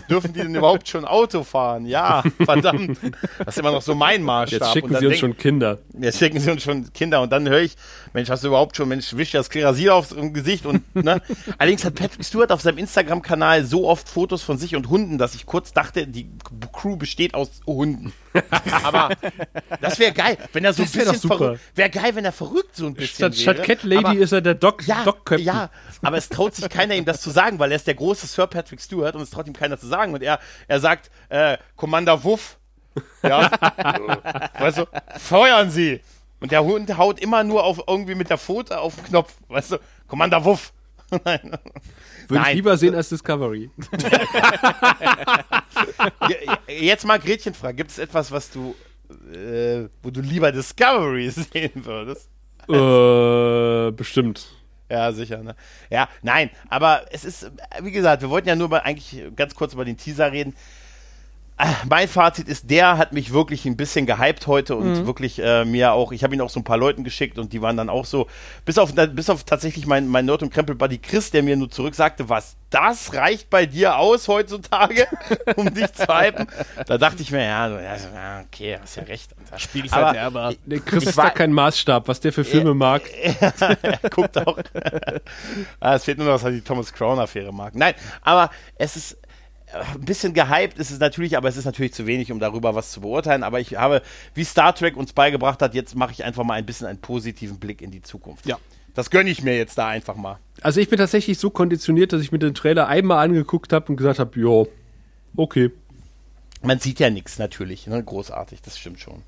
Dürfen 0.10 0.34
die 0.34 0.42
denn 0.42 0.54
überhaupt 0.56 0.88
schon 0.88 1.06
Auto 1.06 1.44
fahren? 1.44 1.86
Ja, 1.86 2.24
verdammt. 2.46 3.00
Das 3.40 3.56
ist 3.56 3.60
immer 3.60 3.72
noch 3.72 3.82
so 3.82 3.96
mein 3.96 4.22
Maßstab. 4.28 4.60
Jetzt 4.62 4.74
schicken 4.74 4.90
sie 4.90 4.96
uns 4.96 5.02
denk- 5.08 5.18
schon 5.20 5.38
Kinder. 5.38 5.80
Jetzt 6.00 6.20
schicken 6.20 6.40
sie 6.40 6.52
uns 6.52 6.64
schon 6.64 6.94
Kinder 6.94 7.22
und 7.22 7.32
dann 7.32 7.50
höre 7.50 7.62
ich, 7.62 7.76
Mensch, 8.14 8.30
hast 8.30 8.44
du 8.44 8.48
überhaupt 8.50 8.78
schon, 8.78 8.88
Mensch, 8.88 9.16
wisch 9.18 9.32
das 9.32 9.50
Klerasil 9.50 9.90
aufs 9.90 10.16
Gesicht 10.34 10.66
und, 10.66 10.96
ne? 10.96 11.22
Allerdings 11.58 11.84
hat 11.86 11.96
Patrick 11.96 12.24
Stewart 12.24 12.52
auf 12.52 12.62
seinem 12.62 12.78
Instagram-Kanal 12.78 13.66
so 13.66 13.88
oft 13.88 14.08
Fotos 14.08 14.44
von 14.44 14.58
sich 14.58 14.76
und 14.76 14.90
Hunden, 14.90 15.18
dass 15.18 15.34
ich 15.36 15.46
kurz 15.46 15.74
dachte, 15.74 16.06
die 16.08 16.30
Crew 16.72 16.96
besteht 16.98 17.34
aus 17.34 17.50
Hunden. 17.66 18.14
Aber 18.84 19.10
das 19.82 19.98
wäre 20.00 20.12
geil, 20.14 20.38
wenn 20.54 20.64
er 20.64 20.74
so 20.74 20.84
Das 20.84 20.94
ein 20.94 21.00
bisschen 21.06 21.28
verrückt, 21.30 21.60
wäre 21.76 21.90
geil, 21.90 22.12
wenn 22.16 22.26
er 22.26 22.32
verrückt 22.32 22.76
so 22.76 22.86
ein 22.86 22.94
bisschen 22.94 23.34
Statt, 23.34 23.36
statt 23.36 23.58
wäre. 23.58 23.68
Cat 23.68 23.84
Lady 23.84 24.06
Aber- 24.06 24.16
ist 24.18 24.32
er 24.32 24.42
der 24.42 24.54
Doc, 24.56 24.86
ja, 24.86 25.04
Doc 25.04 25.26
Captain. 25.26 25.46
ja, 25.46 25.70
aber 26.04 26.18
es 26.18 26.30
traut 26.30 26.54
sich 26.56 26.70
keiner 26.70 26.96
ihm 26.96 27.06
das 27.06 27.22
zu 27.22 27.30
sagen, 27.32 27.58
weil 27.60 27.72
er 27.72 27.78
ist 27.78 27.88
der 27.88 27.96
große 27.96 28.28
Sir 28.28 28.46
Patrick 28.48 28.80
Stewart 28.82 29.16
und 29.16 29.22
es 29.22 29.30
traut 29.32 29.48
ihm 29.48 29.54
keiner 29.54 29.80
zu 29.80 29.88
sagen. 29.88 30.14
Und 30.14 30.22
er, 30.22 30.40
er 30.68 30.80
sagt, 30.80 31.10
äh, 31.30 31.58
Commander 31.76 32.24
Wuff, 32.24 32.58
ja, 33.24 33.50
weißt 34.60 34.80
du, 34.80 34.86
feuern 35.18 35.70
Sie. 35.72 36.02
Und 36.40 36.52
der 36.52 36.64
Hund 36.64 36.96
haut 36.98 37.20
immer 37.20 37.44
nur 37.44 37.64
auf 37.64 37.82
irgendwie 37.88 38.14
mit 38.16 38.30
der 38.30 38.38
Pfote 38.38 38.80
auf 38.80 38.96
den 38.96 39.06
Knopf, 39.06 39.34
weißt 39.48 39.72
du, 39.74 39.78
Commander 40.08 40.44
Wuff. 40.46 40.72
Nein. 41.26 41.58
Würde 42.28 42.42
Nein. 42.44 42.50
ich 42.50 42.56
lieber 42.56 42.78
sehen 42.78 42.94
als 42.96 43.10
Discovery. 43.10 43.70
Je- 46.68 46.86
Jetzt 46.86 47.06
mal 47.06 47.20
Gretchen 47.20 47.54
fragen, 47.54 47.78
gibt 47.78 47.92
es 47.92 47.98
etwas, 47.98 48.32
was 48.32 48.50
du, 48.52 48.76
äh, 49.34 49.88
wo 50.04 50.10
du 50.10 50.22
lieber 50.22 50.52
Discovery 50.52 51.30
sehen 51.32 51.72
würdest? 51.86 52.30
äh, 52.70 53.92
bestimmt. 53.92 54.48
Ja, 54.90 55.12
sicher, 55.12 55.44
ne? 55.44 55.56
Ja, 55.90 56.08
nein, 56.22 56.50
aber 56.70 57.06
es 57.12 57.26
ist, 57.26 57.52
wie 57.82 57.92
gesagt, 57.92 58.22
wir 58.22 58.30
wollten 58.30 58.48
ja 58.48 58.56
nur 58.56 58.70
mal 58.70 58.80
eigentlich 58.82 59.22
ganz 59.36 59.54
kurz 59.56 59.74
über 59.74 59.84
den 59.86 59.98
Teaser 59.98 60.32
reden. 60.32 60.56
Äh, 61.60 61.66
Mein 61.90 62.08
Fazit 62.08 62.48
ist, 62.48 62.70
der 62.70 62.98
hat 63.00 63.14
mich 63.14 63.34
wirklich 63.34 63.66
ein 63.66 63.76
bisschen 63.78 64.06
gehypt 64.06 64.46
heute 64.46 64.76
und 64.76 65.08
wirklich 65.08 65.40
äh, 65.40 65.66
mir 65.66 65.94
auch, 65.94 66.12
ich 66.12 66.24
habe 66.24 66.36
ihn 66.36 66.42
auch 66.42 66.52
so 66.52 66.60
ein 66.60 66.64
paar 66.64 66.78
Leuten 66.78 67.04
geschickt 67.04 67.40
und 67.40 67.52
die 67.52 67.62
waren 67.64 67.76
dann 67.76 67.90
auch 67.90 68.06
so, 68.06 68.28
bis 68.64 68.78
auf, 68.78 68.94
bis 68.94 69.30
auf 69.30 69.44
tatsächlich 69.44 69.88
mein, 69.88 70.08
mein 70.08 70.26
Nerd- 70.26 70.44
und 70.44 70.54
Krempel-Buddy 70.54 71.00
Chris, 71.00 71.32
der 71.32 71.42
mir 71.42 71.56
nur 71.56 71.70
zurück 71.72 71.96
sagte, 71.96 72.30
was, 72.30 72.58
das 72.70 73.14
reicht 73.16 73.50
bei 73.50 73.66
dir 73.66 73.98
aus 73.98 74.28
heutzutage, 74.28 75.08
um 75.56 75.74
dich 75.74 75.92
zu 75.94 76.04
hypen? 76.08 76.46
Da 76.86 76.98
dachte 77.00 77.24
ich 77.24 77.32
mir, 77.32 77.44
ja, 77.44 77.70
so, 77.70 77.76
ja, 77.78 78.42
okay, 78.46 78.78
hast 78.80 78.98
ja 78.98 79.04
recht. 79.04 79.32
Spiel 79.58 79.88
Aber- 79.92 80.54
Nee, 80.66 80.80
Chris 80.86 81.04
Ich 81.04 81.10
ist 81.10 81.18
da 81.18 81.24
war- 81.24 81.32
kein 81.32 81.52
Maßstab, 81.54 82.08
was 82.08 82.20
der 82.20 82.34
für 82.34 82.44
Filme 82.44 82.76
mag. 82.76 83.02
er 83.40 84.10
guckt 84.12 84.38
auch. 84.38 84.60
ah, 85.80 85.96
es 85.96 86.04
fehlt 86.04 86.18
nur 86.20 86.28
noch, 86.28 86.34
dass 86.34 86.44
er 86.44 86.52
die 86.52 86.62
Thomas 86.62 86.94
Crown-Affäre 86.94 87.52
mag. 87.54 87.74
Nein, 87.76 87.94
aber 88.22 88.52
es 88.76 88.96
ist 88.96 89.14
äh, 89.14 89.18
ein 89.74 90.02
bisschen 90.02 90.34
gehypt, 90.34 90.78
ist 90.78 90.92
es 90.92 91.00
natürlich, 91.00 91.36
aber 91.36 91.50
es 91.50 91.58
ist 91.58 91.66
natürlich 91.66 91.94
zu 91.94 92.08
wenig, 92.08 92.32
um 92.32 92.40
darüber 92.40 92.76
was 92.76 92.92
zu 92.92 93.02
beurteilen. 93.02 93.44
Aber 93.44 93.60
ich 93.60 93.76
habe, 93.76 94.02
wie 94.34 94.44
Star 94.44 94.74
Trek 94.74 94.96
uns 94.96 95.14
beigebracht 95.14 95.62
hat, 95.62 95.74
jetzt 95.74 95.96
mache 95.96 96.12
ich 96.12 96.24
einfach 96.24 96.44
mal 96.44 96.54
ein 96.54 96.66
bisschen 96.66 96.88
einen 96.88 97.00
positiven 97.00 97.60
Blick 97.60 97.82
in 97.82 97.92
die 97.92 98.02
Zukunft. 98.02 98.46
Ja. 98.46 98.58
Das 98.94 99.12
gönne 99.12 99.30
ich 99.30 99.44
mir 99.44 99.56
jetzt 99.56 99.78
da 99.78 99.88
einfach 99.88 100.16
mal. 100.16 100.40
Also 100.62 100.80
ich 100.80 100.90
bin 100.90 100.98
tatsächlich 100.98 101.38
so 101.38 101.52
konditioniert, 101.52 102.14
dass 102.14 102.22
ich 102.22 102.32
mir 102.32 102.40
den 102.40 102.56
Trailer 102.56 102.88
einmal 102.88 103.24
angeguckt 103.24 103.72
habe 103.72 103.90
und 103.90 103.98
gesagt 103.98 104.20
habe, 104.20 104.40
jo, 104.40 104.68
okay. 105.36 105.72
Man 106.64 106.80
sieht 106.80 107.00
ja 107.00 107.12
nichts 107.12 107.38
natürlich, 107.38 107.86
ne? 107.86 108.04
großartig, 108.04 108.62
das 108.64 108.80
stimmt 108.80 109.00
schon. 109.00 109.22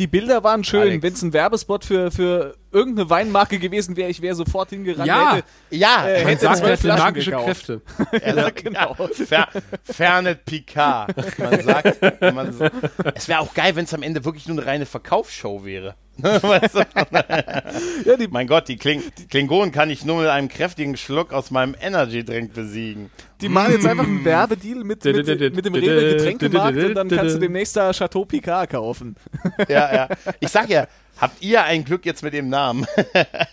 Die 0.00 0.06
Bilder 0.06 0.42
waren 0.42 0.64
schön. 0.64 1.02
Wenn 1.02 1.12
es 1.12 1.20
ein 1.20 1.34
Werbespot 1.34 1.84
für, 1.84 2.10
für 2.10 2.56
irgendeine 2.72 3.10
Weinmarke 3.10 3.58
gewesen 3.58 3.98
wäre, 3.98 4.08
ich 4.08 4.22
wäre 4.22 4.34
sofort 4.34 4.70
hingerannt. 4.70 5.06
Ja. 5.06 5.36
hätte, 5.36 5.46
Ja, 5.68 6.08
Äh, 6.08 6.18
Man 6.20 6.28
hätte 6.28 6.40
sagt, 6.40 6.56
zwölf 6.56 6.70
er 6.70 6.78
Flaschen 6.78 7.04
magische 7.04 7.30
gekauft. 7.32 7.46
Kräfte. 7.46 7.82
Er 8.22 8.34
sagt, 8.34 8.64
genau. 8.64 8.96
ja, 8.98 9.26
Fer, 9.26 9.48
Fernet 9.84 10.46
Picard. 10.46 11.14
Man 11.38 11.62
sagt, 11.62 12.22
man, 12.22 12.70
es 13.14 13.28
wäre 13.28 13.40
auch 13.40 13.52
geil, 13.52 13.76
wenn 13.76 13.84
es 13.84 13.92
am 13.92 14.02
Ende 14.02 14.24
wirklich 14.24 14.48
nur 14.48 14.56
eine 14.56 14.66
reine 14.66 14.86
Verkaufsshow 14.86 15.66
wäre. 15.66 15.94
weißt 16.42 16.74
du? 16.74 16.80
Ja, 18.10 18.16
die, 18.16 18.28
Mein 18.28 18.46
Gott, 18.46 18.68
die, 18.68 18.76
Kling, 18.76 19.02
die 19.18 19.26
Klingonen 19.26 19.72
kann 19.72 19.90
ich 19.90 20.04
nur 20.04 20.20
mit 20.20 20.28
einem 20.28 20.48
kräftigen 20.48 20.96
Schluck 20.96 21.32
aus 21.32 21.50
meinem 21.50 21.74
Energy-Drink 21.80 22.52
besiegen. 22.52 23.10
die 23.40 23.48
machen 23.48 23.72
jetzt 23.72 23.86
einfach 23.86 24.04
einen 24.04 24.24
Werbedeal 24.24 24.84
mit, 24.84 25.04
mit, 25.04 25.26
mit 25.26 25.64
dem 25.64 25.74
Rewe 25.74 26.16
Getränkemarkt 26.16 26.78
und 26.78 26.94
dann 26.94 27.08
kannst 27.08 27.36
du 27.36 27.40
demnächst 27.40 27.76
da 27.76 27.92
Chateau 27.92 28.24
Picard 28.24 28.70
kaufen. 28.70 29.16
Ja, 29.68 29.94
ja. 29.94 30.08
Ich 30.40 30.48
sag 30.48 30.68
ja, 30.68 30.86
habt 31.18 31.42
ihr 31.42 31.62
ein 31.62 31.84
Glück 31.84 32.04
jetzt 32.06 32.22
mit 32.22 32.32
dem 32.32 32.48
Namen 32.48 32.86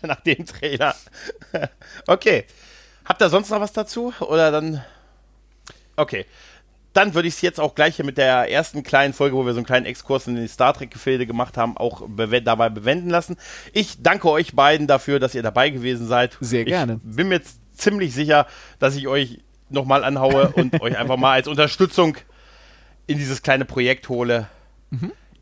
nach 0.02 0.22
dem 0.22 0.46
Trailer? 0.46 0.96
okay. 2.08 2.46
Habt 3.06 3.22
ihr 3.22 3.30
sonst 3.30 3.50
noch 3.50 3.62
was 3.62 3.72
dazu? 3.72 4.14
Oder 4.20 4.52
dann. 4.52 4.84
Okay. 5.96 6.26
Dann 6.98 7.14
würde 7.14 7.28
ich 7.28 7.36
es 7.36 7.42
jetzt 7.42 7.60
auch 7.60 7.76
gleich 7.76 7.98
hier 7.98 8.06
mit 8.06 8.18
der 8.18 8.50
ersten 8.52 8.82
kleinen 8.82 9.14
Folge, 9.14 9.36
wo 9.36 9.46
wir 9.46 9.54
so 9.54 9.60
einen 9.60 9.68
kleinen 9.68 9.86
Exkurs 9.86 10.26
in 10.26 10.36
die 10.36 10.48
Star 10.48 10.74
Trek-Gefilde 10.74 11.28
gemacht 11.28 11.56
haben, 11.56 11.78
auch 11.78 12.02
bewe 12.08 12.42
dabei 12.42 12.70
bewenden 12.70 13.12
lassen. 13.12 13.38
Ich 13.72 14.02
danke 14.02 14.32
euch 14.32 14.56
beiden 14.56 14.88
dafür, 14.88 15.20
dass 15.20 15.36
ihr 15.36 15.44
dabei 15.44 15.70
gewesen 15.70 16.08
seid. 16.08 16.36
Sehr 16.42 16.66
gerne. 16.66 17.00
Ich 17.08 17.16
bin 17.16 17.28
mir 17.28 17.36
jetzt 17.36 17.60
ziemlich 17.74 18.16
sicher, 18.16 18.48
dass 18.80 18.96
ich 18.96 19.08
euch 19.08 19.42
nochmal 19.70 20.04
anhaue 20.04 20.50
und 20.56 20.82
euch 20.82 20.98
einfach 20.98 21.18
mal 21.18 21.34
als 21.34 21.48
Unterstützung 21.48 22.18
in 23.06 23.20
dieses 23.20 23.44
kleine 23.44 23.66
Projekt 23.66 24.10
hole. 24.10 24.48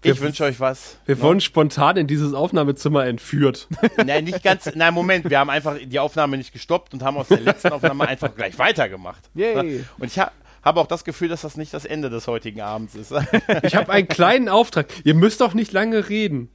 Ich 0.02 0.20
wünsche 0.20 0.44
euch 0.44 0.60
was. 0.60 0.98
Wir 1.06 1.22
wurden 1.22 1.40
spontan 1.40 1.96
in 1.96 2.08
dieses 2.08 2.34
Aufnahmezimmer 2.34 3.06
entführt. 3.06 3.70
Nein, 4.06 4.26
nicht 4.26 4.44
ganz. 4.44 4.70
Nein, 4.76 4.94
Moment, 4.94 5.30
wir 5.30 5.40
haben 5.40 5.50
einfach 5.50 5.78
die 5.82 6.00
Aufnahme 6.00 6.36
nicht 6.38 6.52
gestoppt 6.52 6.94
und 6.94 7.02
haben 7.02 7.16
aus 7.16 7.30
der 7.30 7.40
letzten 7.40 7.70
Aufnahme 7.70 8.08
einfach 8.10 8.36
gleich 8.36 8.60
weitergemacht. 8.60 9.30
Yay. 9.34 9.86
Und 9.98 10.08
ich 10.08 10.20
ha 10.20 10.32
habe 10.66 10.82
auch 10.82 10.88
das 10.88 11.04
Gefühl, 11.06 11.30
dass 11.30 11.42
das 11.42 11.56
nicht 11.56 11.74
das 11.74 11.86
Ende 11.86 12.10
des 12.10 12.28
heutigen 12.28 12.62
Abends 12.62 12.96
ist. 12.96 13.14
Ich 13.64 13.76
habe 13.76 13.92
einen 13.92 14.08
kleinen 14.08 14.50
Auftrag. 14.50 14.88
Ihr 15.04 15.14
müsst 15.14 15.40
doch 15.42 15.54
nicht 15.54 15.72
lange 15.72 16.10
reden. 16.10 16.50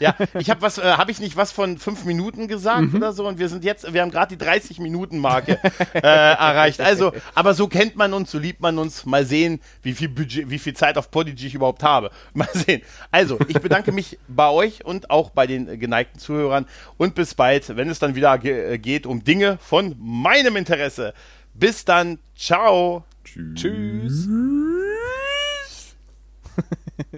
ja, 0.00 0.14
ich 0.38 0.50
habe 0.50 0.62
was, 0.62 0.78
äh, 0.78 0.82
habe 0.82 1.10
ich 1.10 1.18
nicht 1.18 1.36
was 1.36 1.50
von 1.50 1.78
fünf 1.78 2.04
Minuten 2.04 2.46
gesagt 2.46 2.92
Mhm. 2.92 2.96
oder 2.96 3.12
so? 3.12 3.26
Und 3.26 3.38
wir 3.38 3.48
sind 3.48 3.64
jetzt, 3.64 3.92
wir 3.92 4.02
haben 4.02 4.10
gerade 4.12 4.36
die 4.36 4.42
30 4.42 4.78
Minuten 4.78 5.18
Marke 5.18 5.58
äh, 5.94 5.98
erreicht. 6.00 6.80
Also, 6.80 7.12
aber 7.34 7.54
so 7.54 7.66
kennt 7.66 7.96
man 7.96 8.12
uns, 8.14 8.30
so 8.30 8.38
liebt 8.38 8.60
man 8.60 8.78
uns. 8.78 9.04
Mal 9.04 9.26
sehen, 9.26 9.60
wie 9.82 9.92
viel 9.92 10.08
Budget, 10.08 10.48
wie 10.48 10.58
viel 10.60 10.74
Zeit 10.74 10.96
auf 10.96 11.10
Podigy 11.10 11.48
ich 11.48 11.54
überhaupt 11.54 11.82
habe. 11.82 12.10
Mal 12.34 12.48
sehen. 12.52 12.82
Also, 13.10 13.38
ich 13.48 13.60
bedanke 13.60 13.90
mich 13.92 14.18
bei 14.28 14.48
euch 14.48 14.84
und 14.84 15.10
auch 15.10 15.30
bei 15.30 15.46
den 15.46 15.78
geneigten 15.80 16.20
Zuhörern 16.20 16.66
und 16.96 17.14
bis 17.14 17.34
bald, 17.34 17.76
wenn 17.76 17.90
es 17.90 17.98
dann 17.98 18.14
wieder 18.14 18.38
ge 18.38 18.78
geht 18.78 19.06
um 19.06 19.24
Dinge 19.24 19.58
von 19.60 19.96
meinem 19.98 20.56
Interesse. 20.56 21.14
Bis 21.52 21.84
dann, 21.84 22.18
ciao. 22.36 23.04
Tschüss. 23.24 23.54
Tschüss. 23.54 24.28